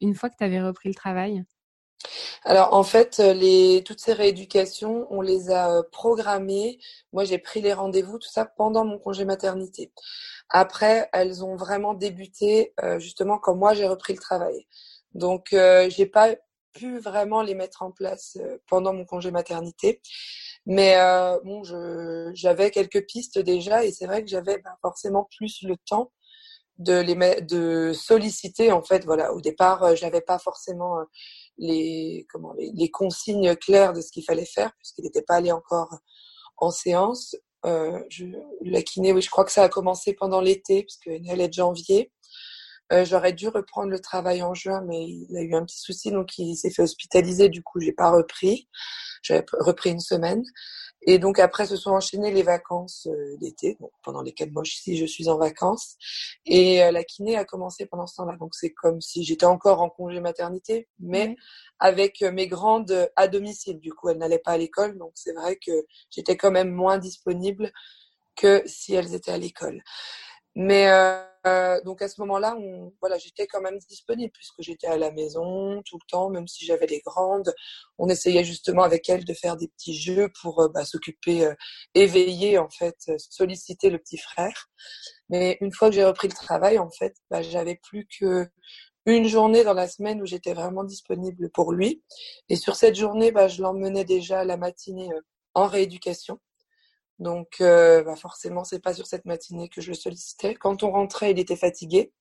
[0.00, 1.44] une fois que tu avais repris le travail?
[2.44, 6.78] Alors en fait, euh, toutes ces rééducations, on les a euh, programmées.
[7.12, 9.92] Moi, j'ai pris les rendez-vous, tout ça pendant mon congé maternité.
[10.50, 14.66] Après, elles ont vraiment débuté euh, justement quand moi j'ai repris le travail.
[15.14, 16.34] Donc, euh, j'ai pas
[16.72, 20.00] pu vraiment les mettre en place pendant mon congé maternité.
[20.66, 20.96] Mais
[21.44, 21.62] bon,
[22.34, 26.12] j'avais quelques pistes déjà et c'est vrai que j'avais ben, forcément plus le temps
[26.78, 30.98] de les de solliciter en fait voilà au départ j'avais pas forcément
[31.58, 35.98] les, comment, les, consignes claires de ce qu'il fallait faire, puisqu'il n'était pas allé encore
[36.56, 37.36] en séance.
[37.66, 38.24] Euh, je,
[38.62, 41.54] la kiné, oui, je crois que ça a commencé pendant l'été, puisque elle est de
[41.54, 42.12] janvier.
[42.92, 46.10] Euh, J'aurais dû reprendre le travail en juin, mais il a eu un petit souci,
[46.10, 47.48] donc il s'est fait hospitaliser.
[47.48, 48.68] Du coup, j'ai pas repris.
[49.22, 50.42] J'avais repris une semaine.
[51.02, 55.06] Et donc après se sont enchaînées les vacances euh, d'été, pendant lesquelles moi aussi je
[55.06, 55.96] suis en vacances.
[56.44, 58.36] Et euh, la kiné a commencé pendant ce temps-là.
[58.38, 61.36] Donc c'est comme si j'étais encore en congé maternité, mais
[61.78, 63.78] avec euh, mes grandes à domicile.
[63.78, 66.98] Du coup, elles n'allaient pas à l'école, donc c'est vrai que j'étais quand même moins
[66.98, 67.72] disponible
[68.36, 69.82] que si elles étaient à l'école.
[70.54, 70.88] Mais
[71.84, 72.56] donc à ce moment-là,
[73.00, 76.64] voilà, j'étais quand même disponible puisque j'étais à la maison tout le temps, même si
[76.64, 77.54] j'avais les grandes.
[77.98, 81.52] On essayait justement avec elles de faire des petits jeux pour bah, s'occuper,
[81.94, 84.68] éveiller en fait, solliciter le petit frère.
[85.28, 88.48] Mais une fois que j'ai repris le travail, en fait, bah, j'avais plus que
[89.06, 92.02] une journée dans la semaine où j'étais vraiment disponible pour lui.
[92.48, 95.10] Et sur cette journée, bah, je l'emmenais déjà la matinée
[95.54, 96.38] en rééducation.
[97.18, 100.54] Donc, euh, bah forcément, c'est pas sur cette matinée que je le sollicitais.
[100.54, 102.12] Quand on rentrait, il était fatigué.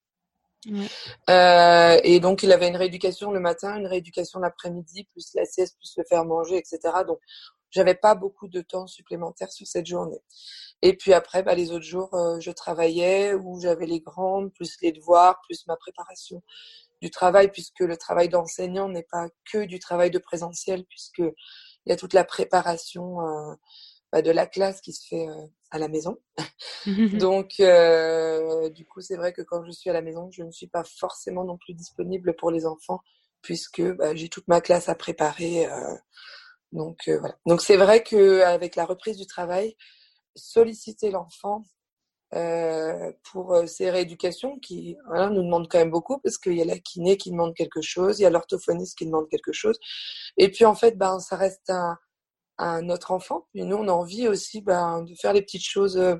[1.30, 5.78] Euh, et donc, il avait une rééducation le matin, une rééducation l'après-midi, plus la sieste,
[5.78, 6.80] plus le faire manger, etc.
[7.06, 7.20] Donc,
[7.70, 10.20] j'avais pas beaucoup de temps supplémentaire sur cette journée.
[10.82, 14.78] Et puis après, bah, les autres jours, euh, je travaillais ou j'avais les grandes, plus
[14.82, 16.42] les devoirs, plus ma préparation
[17.02, 21.90] du travail, puisque le travail d'enseignant n'est pas que du travail de présentiel, puisque il
[21.90, 23.54] y a toute la préparation euh,
[24.12, 26.17] bah, de la classe qui se fait euh, à la maison.
[27.20, 30.52] Donc, euh, du coup, c'est vrai que quand je suis à la maison, je ne
[30.52, 33.02] suis pas forcément non plus disponible pour les enfants,
[33.41, 35.65] puisque bah, j'ai toute ma classe à préparer.
[35.65, 35.96] Euh,
[36.72, 37.38] donc, voilà.
[37.46, 39.76] Donc, c'est vrai qu'avec la reprise du travail,
[40.36, 41.63] solliciter l'enfant
[43.24, 46.78] pour ses rééducations qui voilà, nous demandent quand même beaucoup parce qu'il y a la
[46.78, 49.80] kiné qui demande quelque chose, il y a l'orthophoniste qui demande quelque chose.
[50.36, 51.98] Et puis en fait, ben, ça reste un,
[52.58, 53.48] à notre enfant.
[53.54, 56.15] Et nous, on a envie aussi ben, de faire les petites choses euh,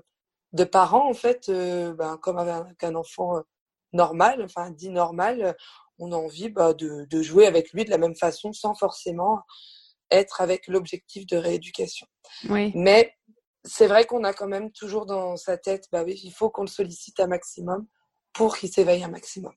[0.54, 3.42] de parents, en fait, euh, ben, comme avec un enfant euh,
[3.94, 5.56] normal, enfin dit normal,
[6.00, 9.42] on a envie ben, de, de, jouer avec lui de la même façon sans forcément
[10.12, 12.08] être avec l'objectif de rééducation.
[12.50, 12.72] Oui.
[12.76, 13.14] Mais
[13.64, 16.62] c'est vrai qu'on a quand même toujours dans sa tête, bah oui, il faut qu'on
[16.62, 17.86] le sollicite un maximum
[18.34, 19.54] pour qu'il s'éveille un maximum.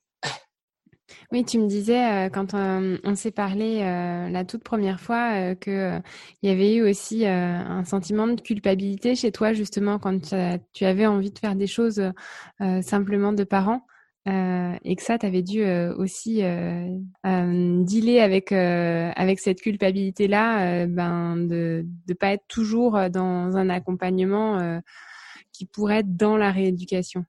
[1.31, 5.55] Oui, tu me disais euh, quand euh, on, s'est parlé euh, la toute première fois
[5.55, 5.99] que
[6.41, 10.33] il y avait eu aussi un sentiment de culpabilité chez toi justement quand
[10.73, 12.01] tu avais envie de faire des choses
[12.81, 13.85] simplement de parents.
[14.27, 15.63] et que ça, tu avais dû
[15.97, 16.41] aussi
[17.23, 24.81] dealer avec avec cette culpabilité-là, ben de ne pas être toujours dans un accompagnement
[25.53, 27.25] qui pourrait être dans la rééducation.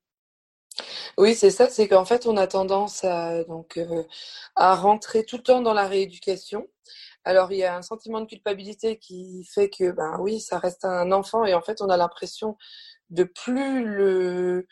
[1.19, 3.45] Oui, c'est ça, c'est qu'en fait, on a tendance euh,
[4.57, 6.69] à rentrer tout le temps dans la rééducation.
[7.25, 10.85] Alors, il y a un sentiment de culpabilité qui fait que, ben oui, ça reste
[10.85, 12.57] un enfant et en fait, on a l'impression
[13.11, 14.67] de plus le,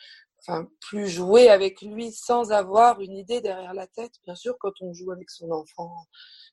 [0.80, 4.14] plus jouer avec lui sans avoir une idée derrière la tête.
[4.24, 5.92] Bien sûr, quand on joue avec son enfant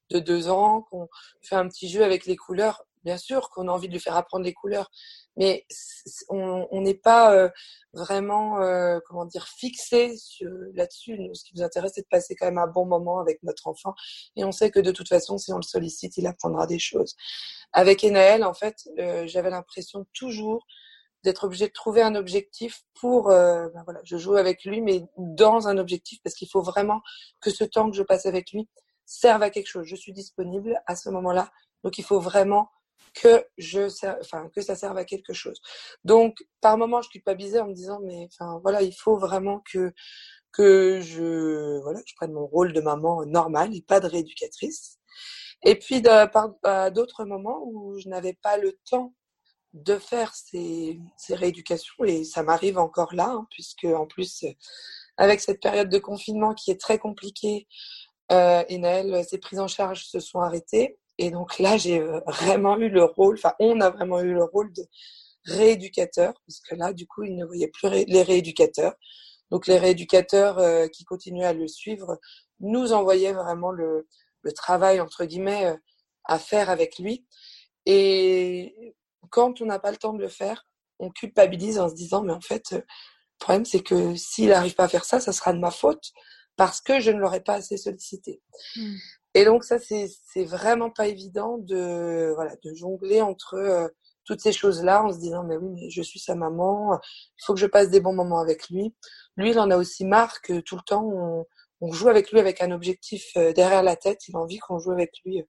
[0.09, 1.07] de deux ans, qu'on
[1.41, 4.17] fait un petit jeu avec les couleurs, bien sûr qu'on a envie de lui faire
[4.17, 4.91] apprendre les couleurs,
[5.37, 5.65] mais
[6.27, 7.49] on n'est pas euh,
[7.93, 10.13] vraiment, euh, comment dire, fixé
[10.73, 11.17] là-dessus.
[11.33, 13.93] Ce qui nous intéresse, c'est de passer quand même un bon moment avec notre enfant.
[14.35, 17.15] Et on sait que de toute façon, si on le sollicite, il apprendra des choses.
[17.71, 20.67] Avec Enaël, en fait, euh, j'avais l'impression toujours
[21.23, 25.67] d'être obligée de trouver un objectif pour, ben voilà, je joue avec lui, mais dans
[25.67, 27.01] un objectif, parce qu'il faut vraiment
[27.41, 28.69] que ce temps que je passe avec lui
[29.05, 29.87] serve à quelque chose.
[29.87, 31.49] Je suis disponible à ce moment-là,
[31.83, 32.69] donc il faut vraiment
[33.13, 33.87] que je
[34.19, 35.59] enfin que ça serve à quelque chose.
[36.03, 39.93] Donc par moments je culpabilisais en me disant mais enfin voilà il faut vraiment que
[40.51, 44.97] que je voilà je prenne mon rôle de maman normale et pas de rééducatrice.
[45.63, 49.13] Et puis à d'autres moments où je n'avais pas le temps
[49.73, 54.45] de faire ces, ces rééducations et ça m'arrive encore là hein, puisque en plus
[55.17, 57.67] avec cette période de confinement qui est très compliquée
[58.31, 62.19] euh, et Naël, ses prises en charge se sont arrêtées et donc là, j'ai euh,
[62.27, 64.83] vraiment eu le rôle, enfin, on a vraiment eu le rôle de
[65.45, 68.93] rééducateur, parce que là, du coup, il ne voyait plus les rééducateurs.
[69.49, 72.19] Donc les rééducateurs euh, qui continuaient à le suivre
[72.59, 74.07] nous envoyaient vraiment le,
[74.55, 75.75] travail, entre guillemets, euh,
[76.25, 77.25] à faire avec lui.
[77.85, 78.95] Et
[79.29, 80.65] quand on n'a pas le temps de le faire,
[80.99, 82.83] on culpabilise en se disant, mais en fait, le
[83.39, 86.11] problème, c'est que s'il n'arrive pas à faire ça, ça sera de ma faute
[86.55, 88.41] parce que je ne l'aurais pas assez sollicité.
[88.75, 88.95] Mmh.
[89.37, 93.87] Et donc ça, c'est vraiment pas évident de voilà de jongler entre euh,
[94.25, 96.99] toutes ces choses-là en se disant mais oui, mais je suis sa maman,
[97.37, 98.95] il faut que je passe des bons moments avec lui.
[99.35, 101.45] Lui, il en a aussi marre que tout le temps
[101.81, 104.27] on, joue avec lui avec un objectif euh, derrière la tête.
[104.27, 105.45] Il a envie qu'on joue avec lui euh,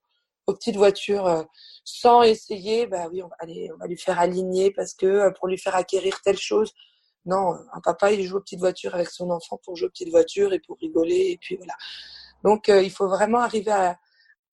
[0.49, 1.47] aux petites voitures
[1.83, 2.87] sans essayer.
[2.87, 5.77] Bah oui, on va aller, on va lui faire aligner parce que pour lui faire
[5.77, 6.75] acquérir telle chose.
[7.25, 10.11] Non, un papa, il joue aux petites voitures avec son enfant pour jouer aux petites
[10.11, 11.75] voitures et pour rigoler et puis voilà.
[12.45, 13.99] Donc, euh, il faut vraiment arriver à,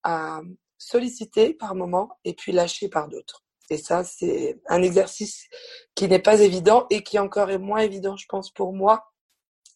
[0.04, 0.42] à,
[0.78, 3.44] solliciter par moment et puis lâcher par d'autres.
[3.70, 5.48] Et ça, c'est un exercice
[5.96, 9.12] qui n'est pas évident et qui encore est moins évident, je pense, pour moi,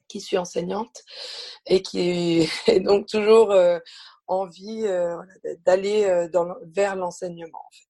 [0.08, 1.04] qui suis enseignante
[1.66, 3.80] et qui est donc toujours euh,
[4.28, 5.18] envie euh,
[5.66, 7.90] d'aller dans, vers l'enseignement, en fait.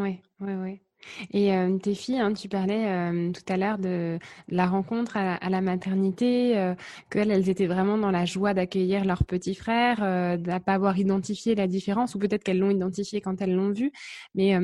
[0.00, 0.82] Oui, oui, oui.
[1.32, 5.48] Et euh, tes filles, hein, tu parlais euh, tout à l'heure de, la rencontre à,
[5.48, 6.74] la maternité, euh,
[7.10, 10.98] qu'elles elles étaient vraiment dans la joie d'accueillir leur petit frère, euh, de pas avoir
[10.98, 13.92] identifié la différence, ou peut-être qu'elles l'ont identifié quand elles l'ont vu.
[14.34, 14.56] Mais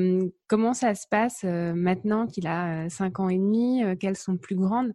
[0.47, 4.93] comment ça se passe maintenant qu'il a cinq ans et demi, qu'elles sont plus grandes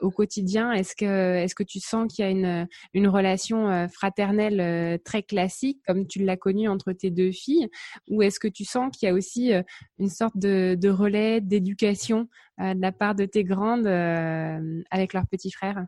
[0.00, 0.72] au quotidien?
[0.72, 5.80] Est-ce que, est-ce que tu sens qu'il y a une, une relation fraternelle très classique,
[5.86, 7.68] comme tu l'as connue entre tes deux filles,
[8.08, 9.52] ou est-ce que tu sens qu'il y a aussi
[9.98, 12.28] une sorte de de, relais, d'éducation
[12.60, 15.86] euh, de la part de tes grandes euh, avec leurs petits frères?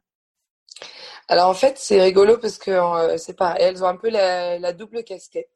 [1.28, 5.04] Alors en fait, c'est rigolo parce que euh, c'est elles ont un peu la, double
[5.04, 5.50] casquette.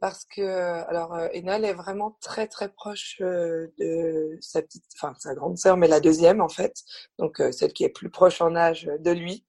[0.00, 5.56] Parce que alors Enal est vraiment très très proche de sa petite, enfin sa grande
[5.56, 6.82] sœur, mais la deuxième en fait,
[7.18, 9.46] donc celle qui est plus proche en âge de lui.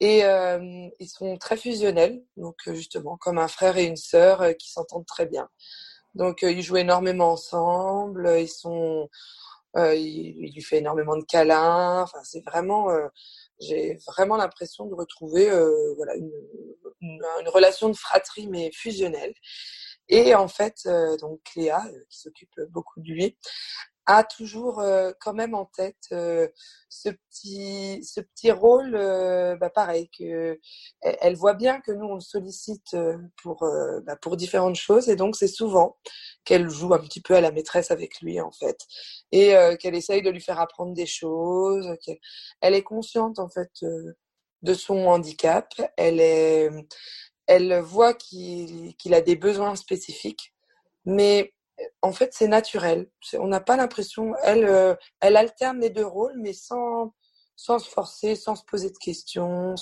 [0.00, 5.06] Et ils sont très fusionnels, donc justement comme un frère et une sœur qui s'entendent
[5.06, 5.50] très bien.
[6.14, 9.08] Donc euh, ils jouent énormément ensemble, ils sont,
[9.76, 12.02] euh, il, lui fait énormément de câlins.
[12.02, 13.08] Enfin, c'est vraiment, euh,
[13.60, 15.50] j'ai vraiment l'impression de retrouver
[15.96, 19.34] voilà une, relation de fratrie mais fusionnelle.
[20.08, 20.86] Et en fait,
[21.20, 23.36] donc Cléa, qui s'occupe beaucoup de lui,
[24.06, 26.48] a toujours euh, quand même en tête euh,
[26.88, 30.58] ce petit ce petit rôle euh, bah pareil que
[31.00, 32.96] elle, voit bien que nous on le sollicite
[33.42, 33.64] pour
[34.04, 35.96] bah pour différentes choses et donc c'est souvent
[36.44, 38.78] qu'elle joue un petit peu à la maîtresse avec lui en fait.
[39.32, 42.18] Et qu'elle essaye de lui faire apprendre des choses qu'elle
[42.60, 43.70] elle est consciente en fait
[44.62, 45.68] de son handicap.
[45.96, 46.70] Elle est
[47.46, 50.54] elle voit qu'il qu'il a des besoins spécifiques
[51.04, 51.54] mais
[52.02, 53.10] en fait, c'est naturel.
[53.34, 54.34] On n'a pas l'impression.
[54.42, 57.12] Elle, euh, elle alterne les deux rôles, mais sans,
[57.56, 59.74] se forcer, sans se poser de questions.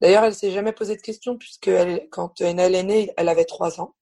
[0.00, 3.44] D'ailleurs, elle s'est jamais posé de questions puisque elle, quand Enel est née, elle avait
[3.44, 3.94] trois ans.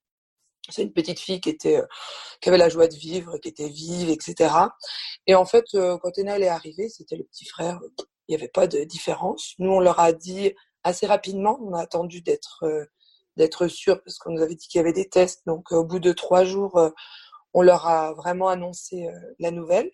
[0.69, 1.85] C'est une petite fille qui euh,
[2.47, 4.51] avait la joie de vivre, qui était vive, etc.
[5.27, 7.79] Et en fait, euh, quand Enel est arrivée, c'était le petit frère.
[8.27, 9.53] Il n'y avait pas de différence.
[9.59, 11.59] Nous, on leur a dit assez rapidement.
[11.61, 12.65] On a attendu d'être
[13.37, 15.45] d'être sûr parce qu'on nous avait dit qu'il y avait des tests.
[15.45, 16.89] Donc au bout de trois jours, euh,
[17.53, 19.91] on leur a vraiment annoncé euh, la nouvelle.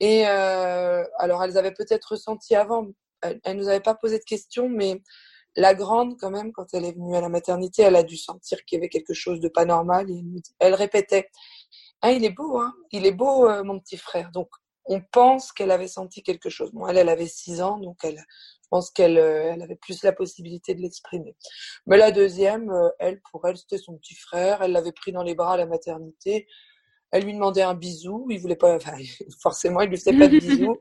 [0.00, 2.86] Et euh, alors elles avaient peut-être ressenti avant,
[3.22, 5.02] elles, ne nous avaient pas posé de questions, mais
[5.56, 8.64] la grande quand même, quand elle est venue à la maternité, elle a dû sentir
[8.64, 10.10] qu'il y avait quelque chose de pas normal.
[10.10, 10.22] Et
[10.58, 11.28] elle répétait,
[12.02, 14.30] ah il est beau, hein, il est beau mon petit frère.
[14.30, 14.48] Donc
[14.86, 16.70] on pense qu'elle avait senti quelque chose.
[16.72, 18.24] Bon, elle, elle avait six ans, donc elle,
[18.70, 21.36] pense qu'elle euh, elle avait plus la possibilité de l'exprimer.
[21.86, 24.62] Mais la deuxième, euh, elle, pour elle, c'était son petit frère.
[24.62, 26.46] Elle l'avait pris dans les bras à la maternité.
[27.10, 28.26] Elle lui demandait un bisou.
[28.30, 28.78] Il voulait pas,
[29.42, 30.78] forcément, il lui faisait pas de bisou.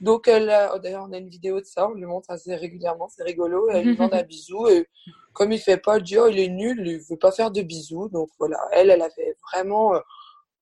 [0.00, 1.88] Donc, elle, oh, d'ailleurs, on a une vidéo de ça.
[1.88, 3.08] On lui montre assez régulièrement.
[3.08, 3.68] C'est rigolo.
[3.70, 4.86] Elle lui demande un bisou et
[5.32, 6.82] comme il fait pas, elle dit, oh, il est nul.
[6.84, 8.08] Il veut pas faire de bisous.
[8.08, 8.58] Donc, voilà.
[8.72, 10.00] Elle, elle avait vraiment, euh,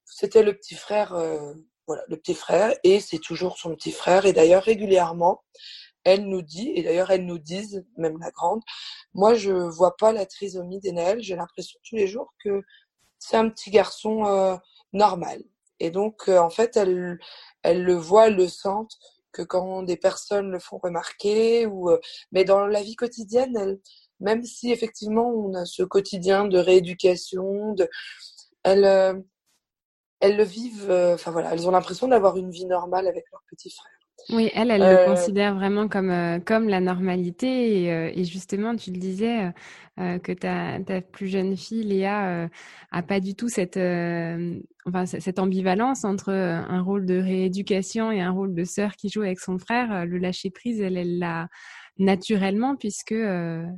[0.05, 1.17] c'était le petit frère,
[1.87, 4.27] voilà, le petit frère et c'est toujours son petit frère.
[4.27, 5.43] Et d'ailleurs, régulièrement,
[6.05, 8.63] elle nous dit, et d'ailleurs elles nous disent, même la grande,
[9.15, 12.63] moi je vois pas la trisomie d'Enaël, j'ai l'impression tous les jours que
[13.19, 14.57] c'est un petit garçon euh,
[14.93, 15.43] normal.
[15.81, 17.19] Et donc euh, en fait elles,
[17.63, 18.97] elles le voient, elles le sentent
[19.33, 22.01] que quand des personnes le font remarquer, ou euh,
[22.33, 23.79] mais dans la vie quotidienne,
[24.21, 27.89] même si effectivement on a ce quotidien de rééducation, de,
[28.65, 29.25] elles,
[30.21, 33.71] elles le vivent, enfin voilà, elles ont l'impression d'avoir une vie normale avec leur petit
[33.71, 34.02] frère.
[34.31, 37.83] Oui, elle, elle le euh, considère vraiment comme, euh, comme la normalité.
[37.83, 39.53] Et, euh, et, justement, tu le disais,
[39.97, 42.49] que ta, ta plus jeune fille, Léa,
[42.91, 48.31] a pas du tout cette, enfin, cette ambivalence entre un rôle de rééducation et un
[48.31, 50.07] rôle de sœur qui joue avec son frère.
[50.07, 51.49] Le lâcher prise, elle, elle l'a
[51.99, 53.15] naturellement, puisque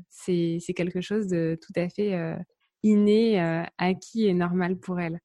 [0.09, 2.17] c'est quelque chose de tout à fait
[2.85, 5.19] inné, acquis et normal pour elle.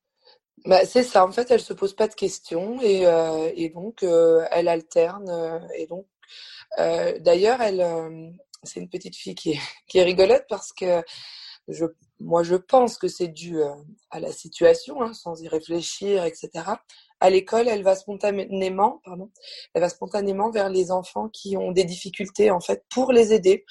[0.66, 4.04] Bah, c'est ça, en fait, elle se pose pas de questions et, euh, et donc
[4.04, 5.30] euh, elle alterne.
[5.30, 6.06] Euh, et donc,
[6.80, 8.30] euh, d'ailleurs, elle, euh,
[8.64, 11.04] c'est une petite fille qui est, qui est rigolote parce que
[11.70, 11.86] je,
[12.20, 13.60] moi, je pense que c'est dû
[14.12, 16.50] à la situation, hein, sans y réfléchir, etc.
[17.22, 19.32] À l'école, elle va spontanément, pardon,
[19.74, 23.66] elle va spontanément vers les enfants qui ont des difficultés, en fait, pour les aider.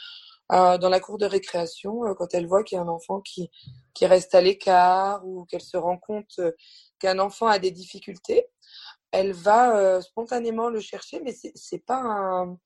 [0.51, 3.20] Euh, dans la cour de récréation, euh, quand elle voit qu'il y a un enfant
[3.20, 3.51] qui,
[3.92, 6.53] qui reste à l'écart ou qu'elle se rend compte euh,
[6.99, 8.46] qu'un enfant a des difficultés,
[9.11, 12.59] elle va spontanément le chercher, mais c'est pas un,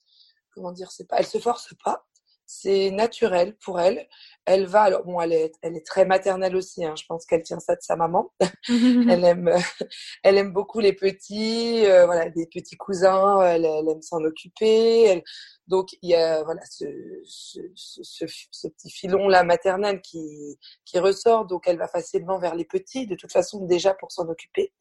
[0.53, 2.05] comment dire, c'est pas, elle se force pas,
[2.47, 4.09] c'est naturel pour elle.
[4.45, 6.85] Elle va, alors bon, elle est, elle est très maternelle aussi.
[6.85, 8.33] Hein, je pense qu'elle tient ça de sa maman.
[8.69, 9.51] elle aime,
[10.23, 13.41] elle aime beaucoup les petits, euh, voilà, des petits cousins.
[13.43, 15.05] Elle, elle aime s'en occuper.
[15.05, 15.23] Elle,
[15.69, 16.85] donc il y a voilà ce,
[17.25, 21.47] ce, ce, petit filon là maternel qui qui ressort.
[21.47, 24.73] Donc elle va facilement vers les petits, de toute façon déjà pour s'en occuper.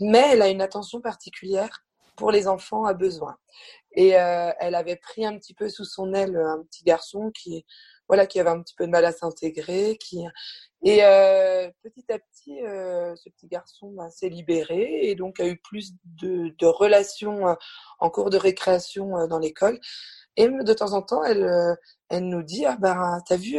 [0.00, 1.84] Mais elle a une attention particulière
[2.16, 3.36] pour les enfants à besoin.
[3.92, 7.64] Et euh, elle avait pris un petit peu sous son aile un petit garçon qui,
[8.08, 9.96] voilà, qui avait un petit peu de mal à s'intégrer.
[9.98, 10.24] Qui...
[10.82, 15.46] Et euh, petit à petit, euh, ce petit garçon bah, s'est libéré et donc a
[15.46, 17.54] eu plus de, de relations euh,
[18.00, 19.80] en cours de récréation euh, dans l'école.
[20.36, 21.74] Et de temps en temps, elle, euh,
[22.08, 23.56] elle nous dit, ah ben, t'as vu,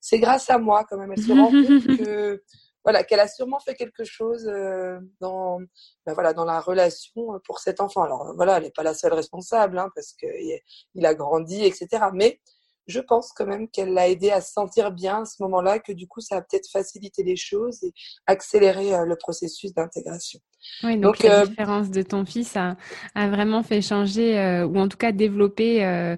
[0.00, 1.12] c'est grâce à moi quand même.
[1.12, 2.42] Elle se rend compte que
[2.84, 5.58] voilà, qu'elle a sûrement fait quelque chose euh, dans,
[6.06, 8.02] ben voilà, dans la relation pour cet enfant.
[8.02, 12.04] Alors voilà, elle n'est pas la seule responsable, hein, parce qu'il a grandi, etc.
[12.12, 12.40] Mais
[12.86, 15.92] je pense quand même qu'elle l'a aidé à se sentir bien à ce moment-là, que
[15.92, 17.92] du coup, ça a peut-être facilité les choses et
[18.26, 20.40] accéléré euh, le processus d'intégration.
[20.82, 22.76] Oui, donc, la euh, différence de ton fils a,
[23.14, 26.16] a vraiment fait changer, euh, ou en tout cas développer,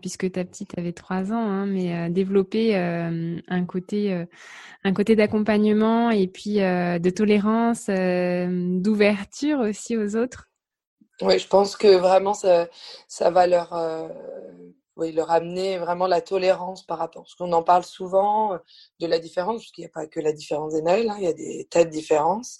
[0.00, 4.26] puisque ta petite avait trois ans, hein, mais développer un côté,
[4.84, 10.48] un côté d'accompagnement et puis de tolérance, d'ouverture aussi aux autres.
[11.20, 12.68] Oui, je pense que vraiment ça,
[13.08, 13.72] ça va leur
[14.96, 17.22] oui, leur amener vraiment la tolérance par rapport.
[17.22, 18.58] Parce qu'on en parle souvent
[19.00, 21.24] de la différence, parce qu'il n'y a pas que la différence des Noëls, hein, il
[21.24, 22.58] y a des tas de différences.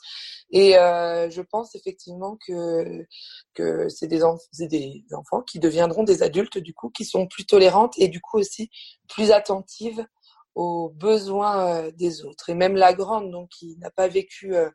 [0.51, 3.07] Et euh, je pense effectivement que,
[3.55, 4.21] que c'est des,
[4.69, 8.39] des enfants qui deviendront des adultes, du coup, qui sont plus tolérantes et du coup
[8.39, 8.71] aussi
[9.09, 10.05] plus attentives
[10.55, 12.51] aux besoins euh, des autres.
[12.51, 14.71] Et même la grande, donc, qui n'a pas vécu euh,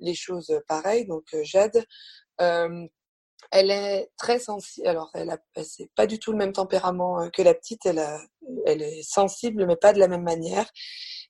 [0.00, 1.84] les choses pareilles, donc Jade,
[2.40, 2.86] euh,
[3.50, 4.86] elle est très sensible.
[4.86, 7.84] Alors, elle a, c'est pas du tout le même tempérament euh, que la petite.
[7.86, 8.20] Elle, a,
[8.66, 10.70] elle est sensible, mais pas de la même manière.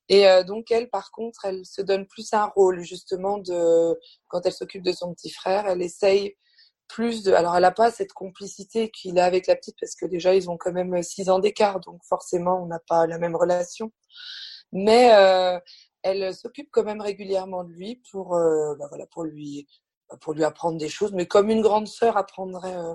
[0.09, 3.99] Et euh, donc, elle, par contre, elle se donne plus un rôle, justement, de
[4.29, 5.66] quand elle s'occupe de son petit frère.
[5.66, 6.37] Elle essaye
[6.89, 7.33] plus de.
[7.33, 10.51] Alors, elle n'a pas cette complicité qu'il a avec la petite, parce que déjà, ils
[10.51, 13.93] ont quand même six ans d'écart, donc forcément, on n'a pas la même relation.
[14.73, 15.59] Mais euh,
[16.03, 19.66] elle s'occupe quand même régulièrement de lui pour, euh, bah voilà, pour lui
[20.21, 22.95] pour lui apprendre des choses, mais comme une grande sœur apprendrait euh,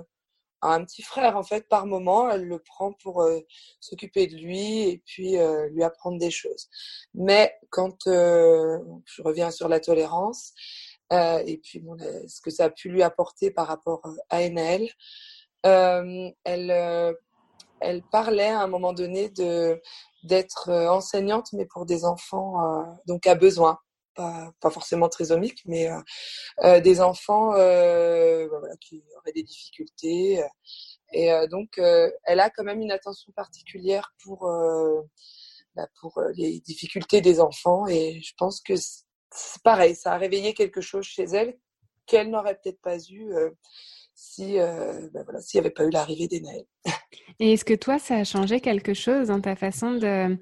[0.62, 3.40] à un petit frère, en fait, par moment, elle le prend pour euh,
[3.80, 6.68] s'occuper de lui et puis euh, lui apprendre des choses.
[7.14, 10.52] Mais quand je reviens sur la tolérance
[11.12, 11.84] et puis
[12.26, 14.88] ce que ça a pu lui apporter par rapport à NL,
[15.62, 17.16] elle,
[17.80, 19.80] elle parlait à un moment donné de
[20.24, 22.56] d'être enseignante, mais pour des enfants
[23.06, 23.78] donc à besoin
[24.16, 26.00] pas, pas forcément trisomiques, mais euh,
[26.64, 30.42] euh, des enfants euh, bah, qui auraient des difficultés.
[31.12, 34.50] Et donc, elle a quand même une attention particulière pour,
[35.76, 37.86] bah, pour les difficultés des enfants.
[37.86, 41.56] Et je pense que c'est pareil, ça a réveillé quelque chose chez elle
[42.06, 43.32] qu'elle n'aurait peut-être pas eu
[44.36, 46.64] si euh, ben voilà, s'il n'y avait pas eu l'arrivée des Naël.
[47.40, 50.36] Et est-ce que toi, ça a changé quelque chose dans ta façon de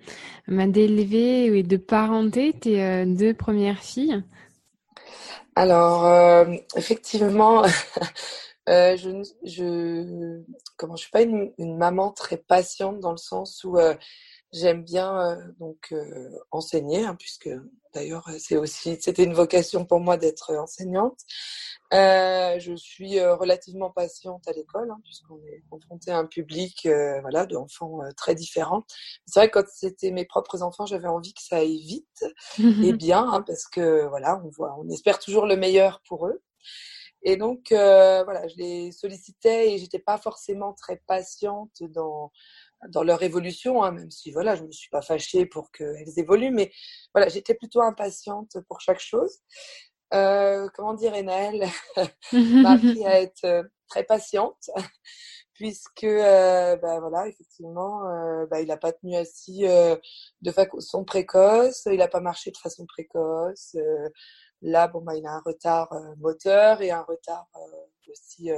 [0.49, 4.23] ben, d'élever et de parenter tes euh, deux premières filles?
[5.57, 6.45] Alors, euh,
[6.77, 7.63] effectivement,
[8.69, 10.43] euh, je, je,
[10.77, 13.95] comment, je suis pas une, une, maman très patiente dans le sens où euh,
[14.55, 15.95] j'aime bien donc
[16.51, 17.51] enseigner, hein, puisque
[17.93, 21.19] d'ailleurs c'est aussi c'était une vocation pour moi d'être enseignante.
[21.93, 26.87] Euh, je suis euh, relativement patiente à l'école, hein, puisqu'on est confronté à un public
[26.87, 28.85] euh, voilà, d'enfants euh, très différents.
[29.27, 32.25] C'est vrai que quand c'était mes propres enfants, j'avais envie que ça aille vite
[32.59, 32.59] et
[32.95, 36.43] bien, hein, parce que voilà, on voit, on espère toujours le meilleur pour eux.
[37.23, 42.31] Et donc, euh, voilà, je les sollicitais et j'étais pas forcément très patiente dans
[42.89, 46.53] dans leur évolution, hein, même si voilà, je me suis pas fâchée pour qu'elles évoluent,
[46.53, 46.71] mais
[47.15, 49.39] voilà, j'étais plutôt impatiente pour chaque chose.
[50.13, 51.67] Euh, comment dire, Enel
[52.33, 54.71] m'a appris à être très patiente,
[55.55, 59.97] puisque, euh, bah, voilà, effectivement, euh, bah, il n'a pas tenu assis euh,
[60.43, 63.77] de façon précoce, il n'a pas marché de façon précoce.
[64.63, 67.47] là, bon, bah, il a un retard moteur et un retard
[68.11, 68.51] aussi,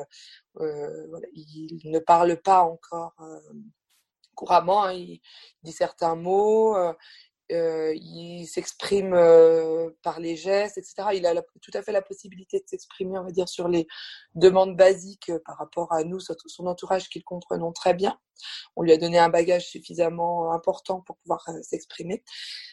[0.54, 3.14] voilà, il, ne parle pas encore
[4.36, 5.20] couramment, hein, il
[5.64, 6.76] dit certains mots,
[7.52, 11.10] euh, il s'exprime euh, par les gestes, etc.
[11.14, 13.86] Il a tout à fait la possibilité de s'exprimer, on va dire, sur les
[14.34, 18.18] demandes basiques euh, par rapport à nous, son entourage qu'il comprenons très bien.
[18.74, 22.24] On lui a donné un bagage suffisamment important pour pouvoir euh, s'exprimer.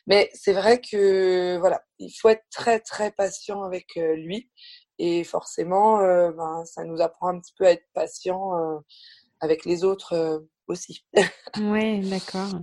[0.08, 4.50] Mais c'est vrai que voilà, il faut être très très patient avec euh, lui
[5.00, 8.52] et forcément, ben, ça nous apprend un petit peu à être patient
[9.44, 11.06] avec les autres aussi.
[11.60, 12.62] ouais, d'accord.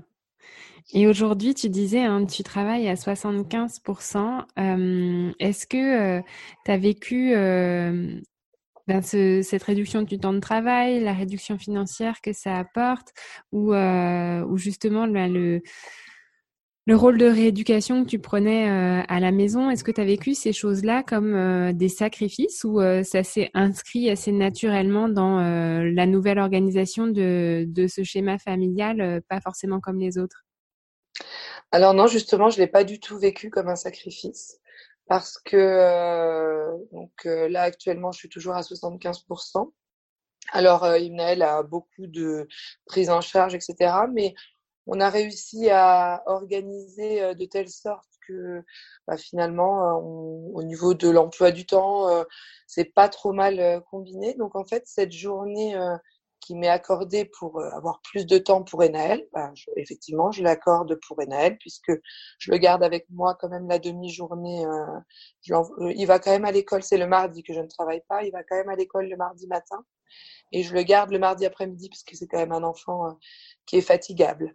[0.93, 4.45] Et aujourd'hui, tu disais, hein, tu travailles à 75%.
[4.59, 6.20] Euh, Est-ce que
[6.64, 12.33] tu as vécu ben, ce, cette réduction du temps de travail, la réduction financière que
[12.33, 13.12] ça apporte,
[13.53, 15.62] ou, ou justement le,
[16.91, 20.05] le rôle de rééducation que tu prenais euh, à la maison, est-ce que tu as
[20.05, 25.38] vécu ces choses-là comme euh, des sacrifices ou euh, ça s'est inscrit assez naturellement dans
[25.38, 30.45] la nouvelle organisation de, ce schéma familial, pas forcément comme les autres?
[31.70, 34.59] Alors non, justement, je l'ai pas du tout vécu comme un sacrifice
[35.07, 39.70] parce que donc là actuellement, je suis toujours à 75%.
[40.53, 42.49] Alors, Imnaël a beaucoup de
[42.86, 43.93] prise en charge, etc.
[44.12, 44.34] Mais
[44.91, 48.62] on a réussi à organiser euh, de telle sorte que
[49.07, 50.01] bah, finalement, euh,
[50.55, 52.24] au niveau de l'emploi du temps, euh,
[52.66, 54.34] c'est pas trop mal combiné.
[54.34, 55.76] Donc en fait, cette journée
[56.41, 61.20] qui m'est accordée pour avoir plus de temps pour Enaël, bah, effectivement, je l'accorde pour
[61.20, 61.93] Enaël puisque
[62.38, 64.64] je le garde avec moi quand même la demi-journée.
[65.45, 68.32] il va quand même à l'école, c'est le mardi que je ne travaille pas, il
[68.32, 69.84] va quand même à l'école le mardi matin
[70.53, 73.12] et je le garde le mardi après-midi parce que c'est quand même un enfant euh,
[73.66, 74.53] qui est fatigable.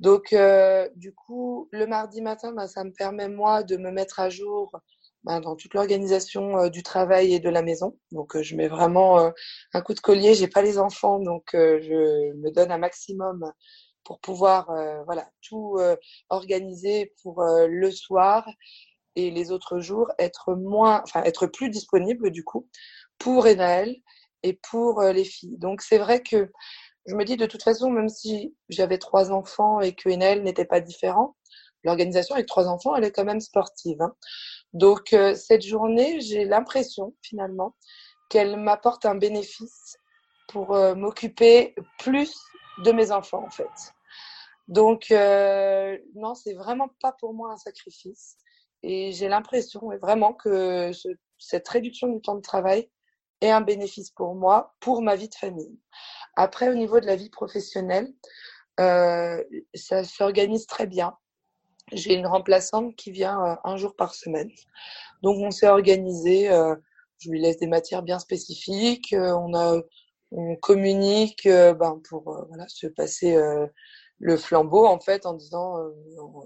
[0.00, 4.20] Donc, euh, du coup, le mardi matin, bah, ça me permet, moi, de me mettre
[4.20, 4.72] à jour
[5.24, 7.98] bah, dans toute l'organisation euh, du travail et de la maison.
[8.10, 9.32] Donc, je mets vraiment
[9.74, 10.34] un coup de collier.
[10.34, 13.52] J'ai pas les enfants, donc je me donne un maximum
[14.04, 14.66] pour pouvoir
[15.06, 15.78] voilà, tout
[16.28, 18.46] organiser pour le soir
[19.16, 22.68] et les autres jours être moins, enfin être plus disponible du coup
[23.18, 23.96] pour Enaël
[24.42, 25.58] et pour euh, les filles.
[25.58, 26.50] Donc c'est vrai que
[27.06, 30.64] je me dis de toute façon, même si j'avais trois enfants et que Enel n'était
[30.64, 31.36] pas différent,
[31.84, 34.00] l'organisation avec trois enfants, elle est quand même sportive.
[34.00, 34.14] Hein.
[34.72, 37.74] Donc euh, cette journée, j'ai l'impression finalement
[38.28, 39.96] qu'elle m'apporte un bénéfice
[40.48, 42.34] pour euh, m'occuper plus
[42.84, 43.94] de mes enfants en fait.
[44.68, 48.36] Donc non, c'est vraiment pas pour moi un sacrifice.
[48.82, 51.08] Et j'ai l'impression vraiment que ce,
[51.38, 52.88] cette réduction du temps de travail
[53.40, 55.78] et un bénéfice pour moi, pour ma vie de famille.
[56.36, 58.12] Après, au niveau de la vie professionnelle,
[58.80, 59.42] euh,
[59.74, 61.16] ça s'organise très bien.
[61.92, 64.50] J'ai une remplaçante qui vient euh, un jour par semaine.
[65.22, 66.50] Donc, on s'est organisé.
[66.50, 66.74] Euh,
[67.18, 69.12] je lui laisse des matières bien spécifiques.
[69.12, 69.80] Euh, on a,
[70.32, 73.36] on communique ben, pour voilà se passer
[74.18, 75.76] le flambeau en fait en disant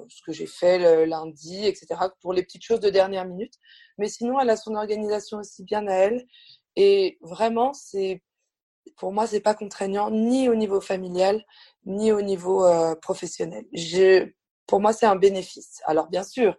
[0.08, 1.86] ce que j'ai fait lundi, etc.
[2.20, 3.54] Pour les petites choses de dernière minute.
[3.96, 6.26] Mais sinon, elle a son organisation aussi bien à elle
[6.74, 8.22] et vraiment, c'est
[8.96, 11.44] pour moi, c'est pas contraignant ni au niveau familial
[11.84, 13.64] ni au niveau euh, professionnel.
[13.72, 14.28] Je,
[14.66, 15.80] pour moi, c'est un bénéfice.
[15.86, 16.56] Alors bien sûr,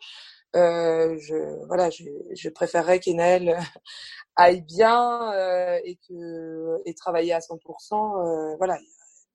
[0.55, 3.57] euh, je voilà, je, je préférerais qu'Enel
[4.35, 8.53] aille bien euh, et que et travailler à 100%.
[8.53, 8.77] Euh, voilà,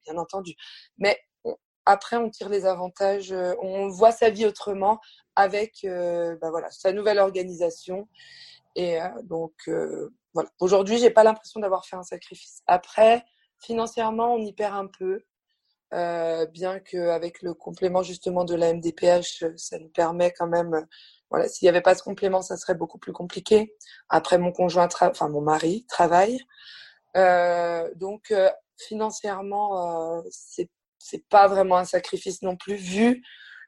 [0.05, 0.55] bien entendu.
[0.99, 1.19] Mais
[1.85, 5.01] après, on tire les avantages, euh, on voit sa vie autrement
[5.37, 8.09] avec bah voilà sa nouvelle organisation.
[8.77, 9.53] Et donc
[10.35, 10.51] voilà.
[10.61, 12.63] Aujourd'hui, j'ai pas l'impression d'avoir fait un sacrifice.
[12.67, 13.25] Après,
[13.61, 15.25] financièrement, on y perd un peu,
[15.93, 20.87] euh, bien qu'avec le complément justement de la MDPH, ça nous permet quand même.
[21.31, 23.75] Voilà, s'il n'y avait pas ce complément, ça serait beaucoup plus compliqué.
[24.09, 26.39] Après, mon conjoint, enfin mon mari travaille,
[27.17, 30.69] euh, donc euh, financièrement, euh, c'est
[30.99, 33.23] c'est pas vraiment un sacrifice non plus, vu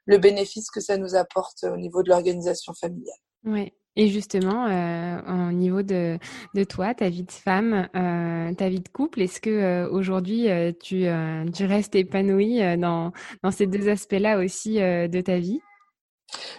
[0.05, 3.17] le bénéfice que ça nous apporte au niveau de l'organisation familiale.
[3.43, 3.73] Oui.
[3.97, 6.19] Et justement, euh, au niveau de,
[6.53, 10.49] de toi, ta vie de femme, euh, ta vie de couple, est-ce que euh, aujourd'hui
[10.49, 15.61] euh, tu, euh, tu restes épanouie dans, dans ces deux aspects-là aussi de ta vie?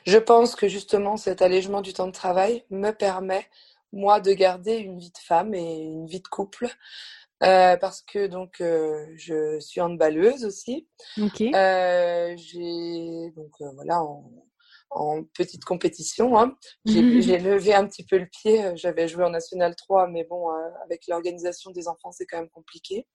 [0.07, 3.47] Je pense que justement cet allègement du temps de travail me permet
[3.93, 6.68] moi de garder une vie de femme et une vie de couple.
[7.41, 10.87] parce que donc je suis handballeuse aussi.
[11.20, 11.41] Ok.
[11.41, 14.24] j'ai donc voilà en,
[14.97, 16.39] en petite compétition.
[16.39, 16.57] Hein.
[16.85, 18.73] J'ai levé un petit peu le pied.
[18.77, 22.51] J'avais joué en National 3, mais bon, euh, avec l'organisation des enfants, c'est quand même
[22.51, 23.07] compliqué.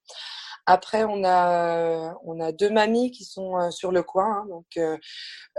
[0.66, 4.66] Après, on a, on a deux mamies qui sont euh, sur le coin, hein, donc
[4.78, 4.98] euh,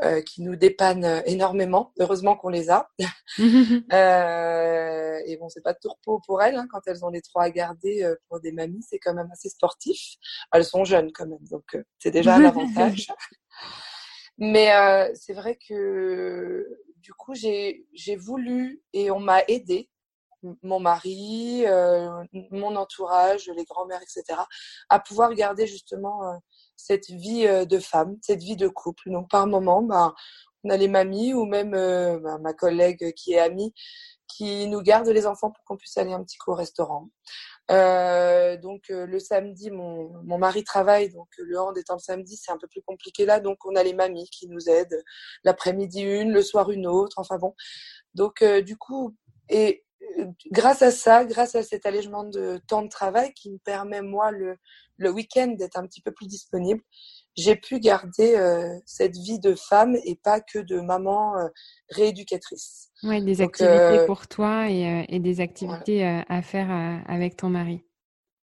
[0.03, 1.93] euh, qui nous dépannent énormément.
[1.99, 2.89] Heureusement qu'on les a.
[3.41, 7.45] euh, et bon, c'est pas de tourpeau pour elles hein, quand elles ont les trois
[7.45, 8.85] à garder pour des mamies.
[8.89, 10.17] C'est quand même assez sportif.
[10.53, 13.09] Elles sont jeunes quand même, donc c'est déjà un avantage.
[14.39, 16.67] Mais euh, c'est vrai que
[17.03, 19.91] du coup, j'ai voulu et on m'a aidé,
[20.63, 24.41] mon mari, euh, mon entourage, les grands-mères, etc.,
[24.89, 26.37] à pouvoir garder justement euh,
[26.77, 29.11] cette vie euh, de femme, cette vie de couple.
[29.11, 30.15] Donc par moment, bah,
[30.65, 33.75] on a les mamies ou même bah, ma collègue qui est amie
[34.29, 37.09] qui nous garde les enfants pour qu'on puisse aller un petit coup au restaurant.
[37.71, 42.37] Euh, donc euh, le samedi, mon, mon mari travaille, donc le hand étant le samedi,
[42.37, 43.41] c'est un peu plus compliqué là.
[43.41, 45.03] Donc on a les mamies qui nous aident.
[45.45, 47.19] L'après-midi une, le soir une autre.
[47.19, 47.55] Enfin bon.
[48.15, 49.17] Donc du coup,
[49.49, 49.85] et
[50.51, 54.31] grâce à ça, grâce à cet allègement de temps de travail qui me permet moi
[54.31, 54.57] le,
[54.97, 56.83] le week-end d'être un petit peu plus disponible,
[57.37, 61.49] j'ai pu garder euh, cette vie de femme et pas que de maman euh,
[61.91, 62.92] rééducatrice.
[63.05, 66.71] Oui, des activités euh, pour toi et, et des activités à faire
[67.07, 67.83] avec ton mari.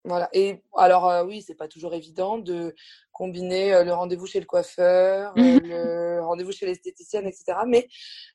[0.05, 0.29] Voilà.
[0.33, 2.75] Et alors euh, oui, c'est pas toujours évident de
[3.11, 5.59] combiner euh, le rendez-vous chez le coiffeur, euh,
[6.19, 7.57] le rendez-vous chez l'esthéticienne, etc.
[7.65, 7.87] Mais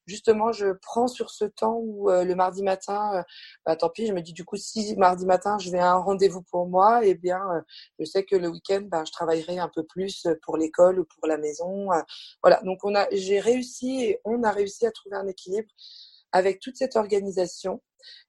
[0.04, 3.24] justement, je prends sur ce temps où le mardi matin,
[3.64, 5.98] bah, tant pis, je me dis du coup si mardi matin je vais à un
[5.98, 7.40] rendez-vous pour moi, eh bien,
[8.00, 11.28] je sais que le week-end, bah, je travaillerai un peu plus pour l'école ou pour
[11.28, 11.88] la maison.
[12.42, 12.60] voilà.
[12.64, 15.68] Donc on a, j'ai réussi et on a réussi à trouver un équilibre
[16.32, 17.80] avec toute cette organisation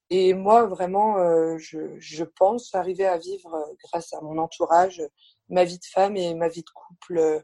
[0.09, 5.01] et moi, vraiment, euh, je, pense arriver à vivre, euh, grâce à mon entourage,
[5.47, 7.43] ma vie de femme et ma vie de couple,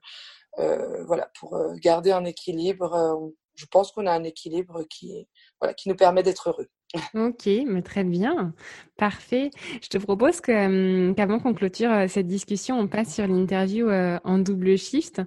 [0.60, 3.32] euh, voilà, pour garder un équilibre.
[3.56, 5.28] je pense qu'on a un équilibre qui,
[5.62, 6.68] voilà, qui nous permet d'être heureux.
[7.14, 8.54] Ok, mais très bien,
[8.96, 9.52] parfait.
[9.82, 14.78] Je te propose que, qu'avant qu'on clôture cette discussion, on passe sur l'interview en double
[14.78, 15.18] shift.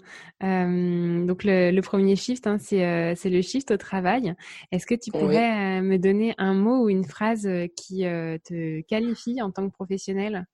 [0.41, 4.35] donc le, le, premier shift, hein, c'est, c'est le shift au travail.
[4.73, 7.47] Est-ce que tu pourrais me donner un mot ou une phrase
[7.77, 10.47] qui te qualifie en tant que professionnel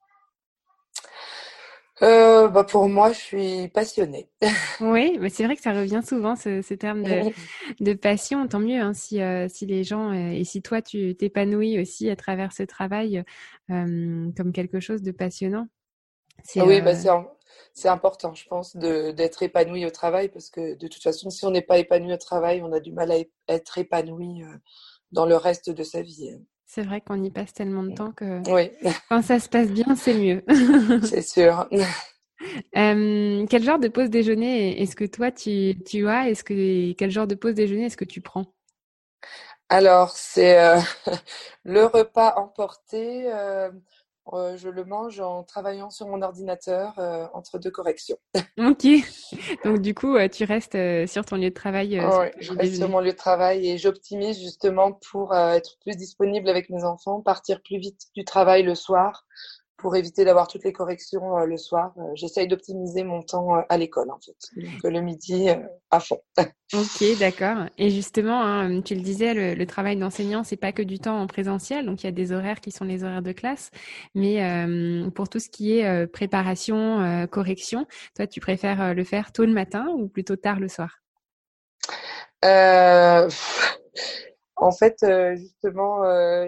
[2.03, 4.29] euh, bah pour moi, je suis passionnée.
[4.81, 7.33] oui, mais c'est vrai que ça revient souvent ce, ce terme de,
[7.81, 8.47] de, passion.
[8.49, 12.11] Tant mieux hein, si, euh, si les gens euh, et si toi tu t'épanouis aussi
[12.11, 13.25] à travers ce travail
[13.71, 15.69] euh, comme quelque chose de passionnant.
[16.57, 16.93] Oui, bah
[17.73, 21.51] c'est important, je pense, d'être épanoui au travail parce que de toute façon, si on
[21.51, 23.17] n'est pas épanoui au travail, on a du mal à
[23.49, 24.43] être épanoui
[25.13, 26.39] dans le reste de sa vie.
[26.67, 28.43] C'est vrai qu'on y passe tellement de temps que
[29.09, 30.43] quand ça se passe bien, c'est mieux.
[31.05, 31.69] c'est sûr.
[32.77, 36.29] Euh, quel genre de pause déjeuner est-ce que toi tu, tu as?
[36.29, 38.45] Est-ce que quel genre de pause déjeuner est-ce que tu prends?
[39.71, 40.79] Alors c'est euh,
[41.65, 43.33] le repas emporté.
[43.33, 43.71] Euh,
[44.33, 48.17] euh, je le mange en travaillant sur mon ordinateur euh, entre deux corrections.
[48.59, 48.87] ok.
[49.65, 52.01] Donc du coup, euh, tu restes sur ton lieu de travail.
[52.01, 56.49] oui, je reste sur mon lieu de travail et j'optimise justement pour être plus disponible
[56.49, 59.25] avec mes enfants, partir plus vite du travail le soir
[59.77, 61.93] pour éviter d'avoir toutes les corrections le soir.
[62.15, 64.37] J'essaye d'optimiser mon temps à l'école en fait.
[64.57, 65.49] Donc le midi
[65.91, 66.21] à fond.
[66.75, 67.67] Ok, d'accord.
[67.79, 71.29] Et justement, hein, tu le disais, le, travail d'enseignant, c'est pas que du temps en
[71.29, 73.71] présentiel, donc il y a des horaires qui sont les horaires de classe,
[74.17, 79.05] mais euh, pour tout ce qui est euh, préparation, euh, correction, toi, tu préfères le
[79.05, 80.99] faire tôt le matin ou plutôt tard le soir?
[84.57, 85.05] En fait,
[85.37, 86.03] justement,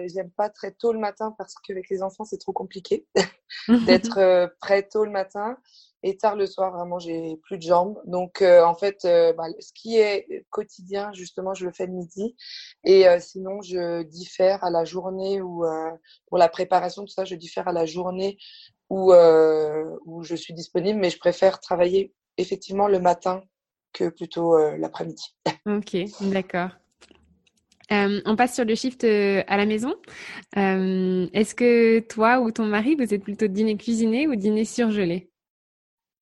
[0.07, 3.05] j'aime pas très tôt le matin parce qu'avec les enfants, c'est trop compliqué
[3.85, 5.57] d'être prêt tôt le matin.
[6.01, 7.99] Et tard le soir, vraiment, j'ai plus de jambes.
[8.05, 11.93] Donc, euh, en fait, euh, bah, ce qui est quotidien, justement, je le fais le
[11.93, 12.37] midi.
[12.85, 15.65] Et euh, sinon, je diffère à la journée ou
[16.27, 18.37] pour la préparation, tout ça, je diffère à la journée
[18.89, 20.99] où, où je suis disponible.
[20.99, 23.41] Mais je préfère travailler effectivement le matin
[23.91, 25.35] que plutôt l'après-midi.
[25.65, 26.69] Ok, d'accord.
[27.91, 29.95] On passe sur le shift à la maison.
[30.55, 35.29] Est-ce que toi ou ton mari, vous êtes plutôt dîner cuisiné ou dîner surgelé?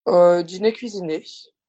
[0.07, 1.23] Euh, dîner cuisiné.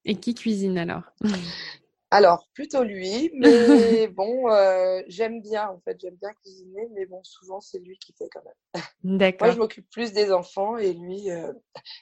[0.05, 1.03] Et qui cuisine alors?
[2.11, 7.23] Alors, plutôt lui, mais bon, euh, j'aime bien, en fait, j'aime bien cuisiner, mais bon,
[7.23, 8.83] souvent, c'est lui qui fait quand même.
[9.19, 9.47] D'accord.
[9.47, 11.53] Moi, je m'occupe plus des enfants et lui euh,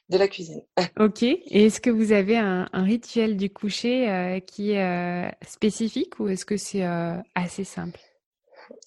[0.08, 0.62] de la cuisine.
[1.00, 1.22] Ok.
[1.22, 6.44] Et est-ce que vous avez un, rituel du coucher euh, qui est spécifique ou est-ce
[6.44, 6.84] que c'est
[7.34, 8.00] assez simple?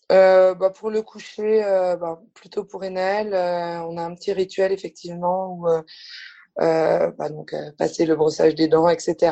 [0.09, 1.61] Bah, pour le coucher,
[1.99, 5.67] bah, plutôt pour Enel, on a un petit rituel effectivement où
[6.57, 9.31] bah donc passer le brossage des dents, etc.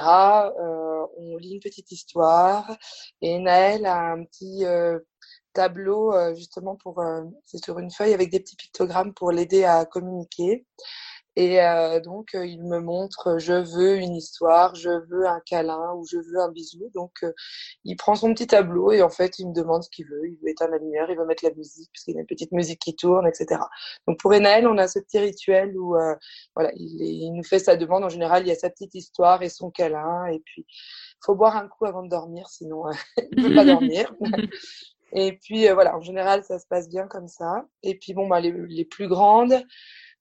[0.59, 0.86] Euh,
[1.17, 2.75] on lit une petite histoire
[3.21, 4.65] et Naël a un petit
[5.53, 7.03] tableau justement pour
[7.45, 10.65] c'est sur une feuille avec des petits pictogrammes pour l'aider à communiquer.
[11.39, 15.93] Et euh, donc, euh, il me montre, je veux une histoire, je veux un câlin
[15.93, 16.89] ou je veux un bisou.
[16.95, 17.31] Donc, euh,
[17.83, 20.27] il prend son petit tableau et en fait, il me demande ce qu'il veut.
[20.27, 22.25] Il veut éteindre la lumière, il veut mettre la musique, parce qu'il y a une
[22.25, 23.61] petite musique qui tourne, etc.
[24.07, 25.95] Donc, pour Enaël, on a ce petit rituel où,
[26.55, 28.03] voilà, il, il, nous fait sa demande.
[28.03, 30.25] En général, il y a sa petite histoire et son câlin.
[30.31, 32.85] Et puis, il faut boire un coup avant de dormir, sinon,
[33.31, 34.11] il ne peut pas dormir.
[35.13, 37.63] Et puis, voilà, en général, ça se passe bien comme ça.
[37.81, 39.63] Et puis, bon, bah, les, les plus grandes,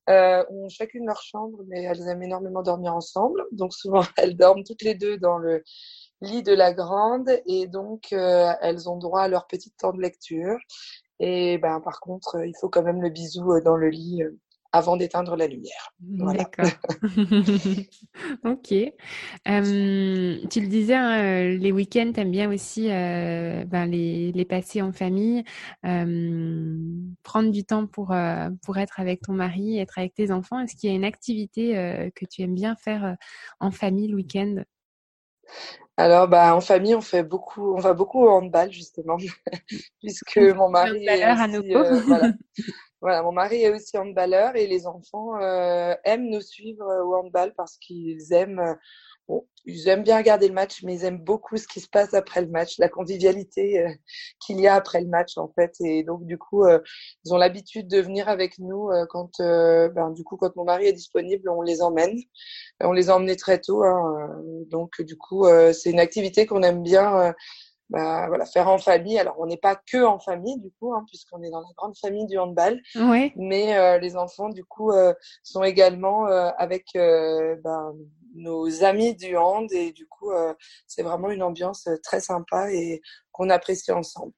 [0.09, 3.45] euh, ont chacune leur chambre, mais elles aiment énormément dormir ensemble.
[3.53, 5.63] Donc souvent, elles dorment toutes les deux dans le
[6.21, 10.01] lit de la grande et donc euh, elles ont droit à leur petit temps de
[10.01, 10.59] lecture.
[11.19, 14.23] Et ben, par contre, il faut quand même le bisou dans le lit
[14.77, 15.93] avant d'éteindre la lumière.
[16.01, 16.67] D'accord.
[18.45, 18.69] ok.
[18.69, 24.45] tu le disais, hein, euh, les week-ends, tu aimes bien aussi euh, ben, les, les,
[24.45, 25.45] passer en famille,
[25.83, 30.61] prendre du temps pour, euh, pour être avec ton mari, être avec tes enfants.
[30.61, 31.73] Est-ce qu'il y a une activité
[32.15, 33.17] que tu aimes bien faire
[33.61, 34.63] en famille le week-end?
[35.99, 39.17] Alors, bah, en famille, on fait beaucoup, on va beaucoup au handball justement,
[40.01, 42.33] puisque mon mari est aussi, voilà,
[43.07, 47.55] Mon mari est aussi handballeur et les enfants euh, aiment nous suivre euh, au handball
[47.57, 51.69] parce qu'ils aiment, euh, ils aiment bien regarder le match, mais ils aiment beaucoup ce
[51.69, 53.87] qui se passe après le match, la convivialité
[54.45, 55.73] qu'il y a après le match en fait.
[55.85, 56.67] Et donc du coup,
[57.25, 60.93] ils ont l'habitude de venir avec nous quand, ben, du coup, quand mon mari est
[60.93, 62.17] disponible, on les emmène.
[62.81, 67.35] On les a très tôt, hein, donc du coup, c'est une activité qu'on aime bien
[67.91, 69.19] bah, voilà, faire en famille.
[69.19, 71.97] Alors, on n'est pas que en famille, du coup, hein, puisqu'on est dans la grande
[71.97, 72.81] famille du handball.
[72.97, 73.33] Oui.
[73.37, 77.95] Mais euh, les enfants, du coup, euh, sont également euh, avec ben,
[78.35, 79.71] nos amis du hand.
[79.73, 80.31] Et du coup,
[80.87, 83.01] c'est vraiment une ambiance très sympa et
[83.33, 84.33] qu'on apprécie ensemble.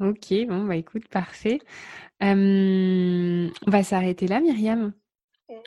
[0.00, 1.60] ok, bon, bah écoute, parfait.
[2.20, 4.92] on va s'arrêter là, Myriam.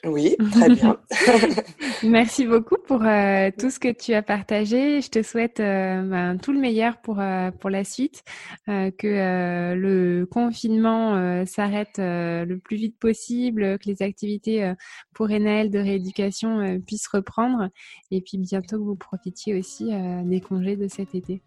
[0.04, 0.98] Oui, très bien.
[2.04, 5.02] Merci beaucoup pour euh, tout ce que tu as partagé.
[5.02, 8.24] Je te souhaite euh, ben, tout le meilleur pour, euh, pour la suite,
[8.68, 14.74] que le confinement s'arrête le plus vite possible, que les activités
[15.14, 17.70] pour Enel de rééducation puissent reprendre
[18.12, 19.92] et puis bientôt que vous profitiez aussi
[20.24, 21.42] des congés de cet été.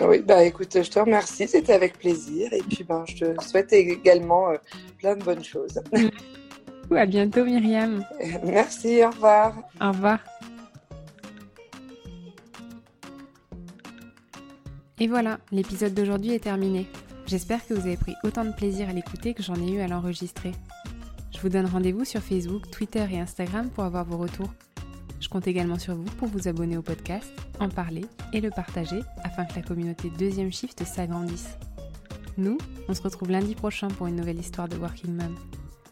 [0.00, 3.72] Oui, bah écoute, je te remercie, c'était avec plaisir et puis ben, je te souhaite
[3.72, 4.52] également
[4.98, 5.80] plein de bonnes choses.
[6.96, 8.04] À bientôt, Myriam.
[8.44, 9.54] Merci, au revoir.
[9.80, 10.18] Au revoir.
[15.00, 16.88] Et voilà, l'épisode d'aujourd'hui est terminé.
[17.26, 19.86] J'espère que vous avez pris autant de plaisir à l'écouter que j'en ai eu à
[19.86, 20.52] l'enregistrer.
[21.30, 24.52] Je vous donne rendez-vous sur Facebook, Twitter et Instagram pour avoir vos retours.
[25.20, 27.30] Je compte également sur vous pour vous abonner au podcast,
[27.60, 31.58] en parler et le partager afin que la communauté Deuxième Shift s'agrandisse.
[32.38, 32.58] Nous,
[32.88, 35.36] on se retrouve lundi prochain pour une nouvelle histoire de Working Mom.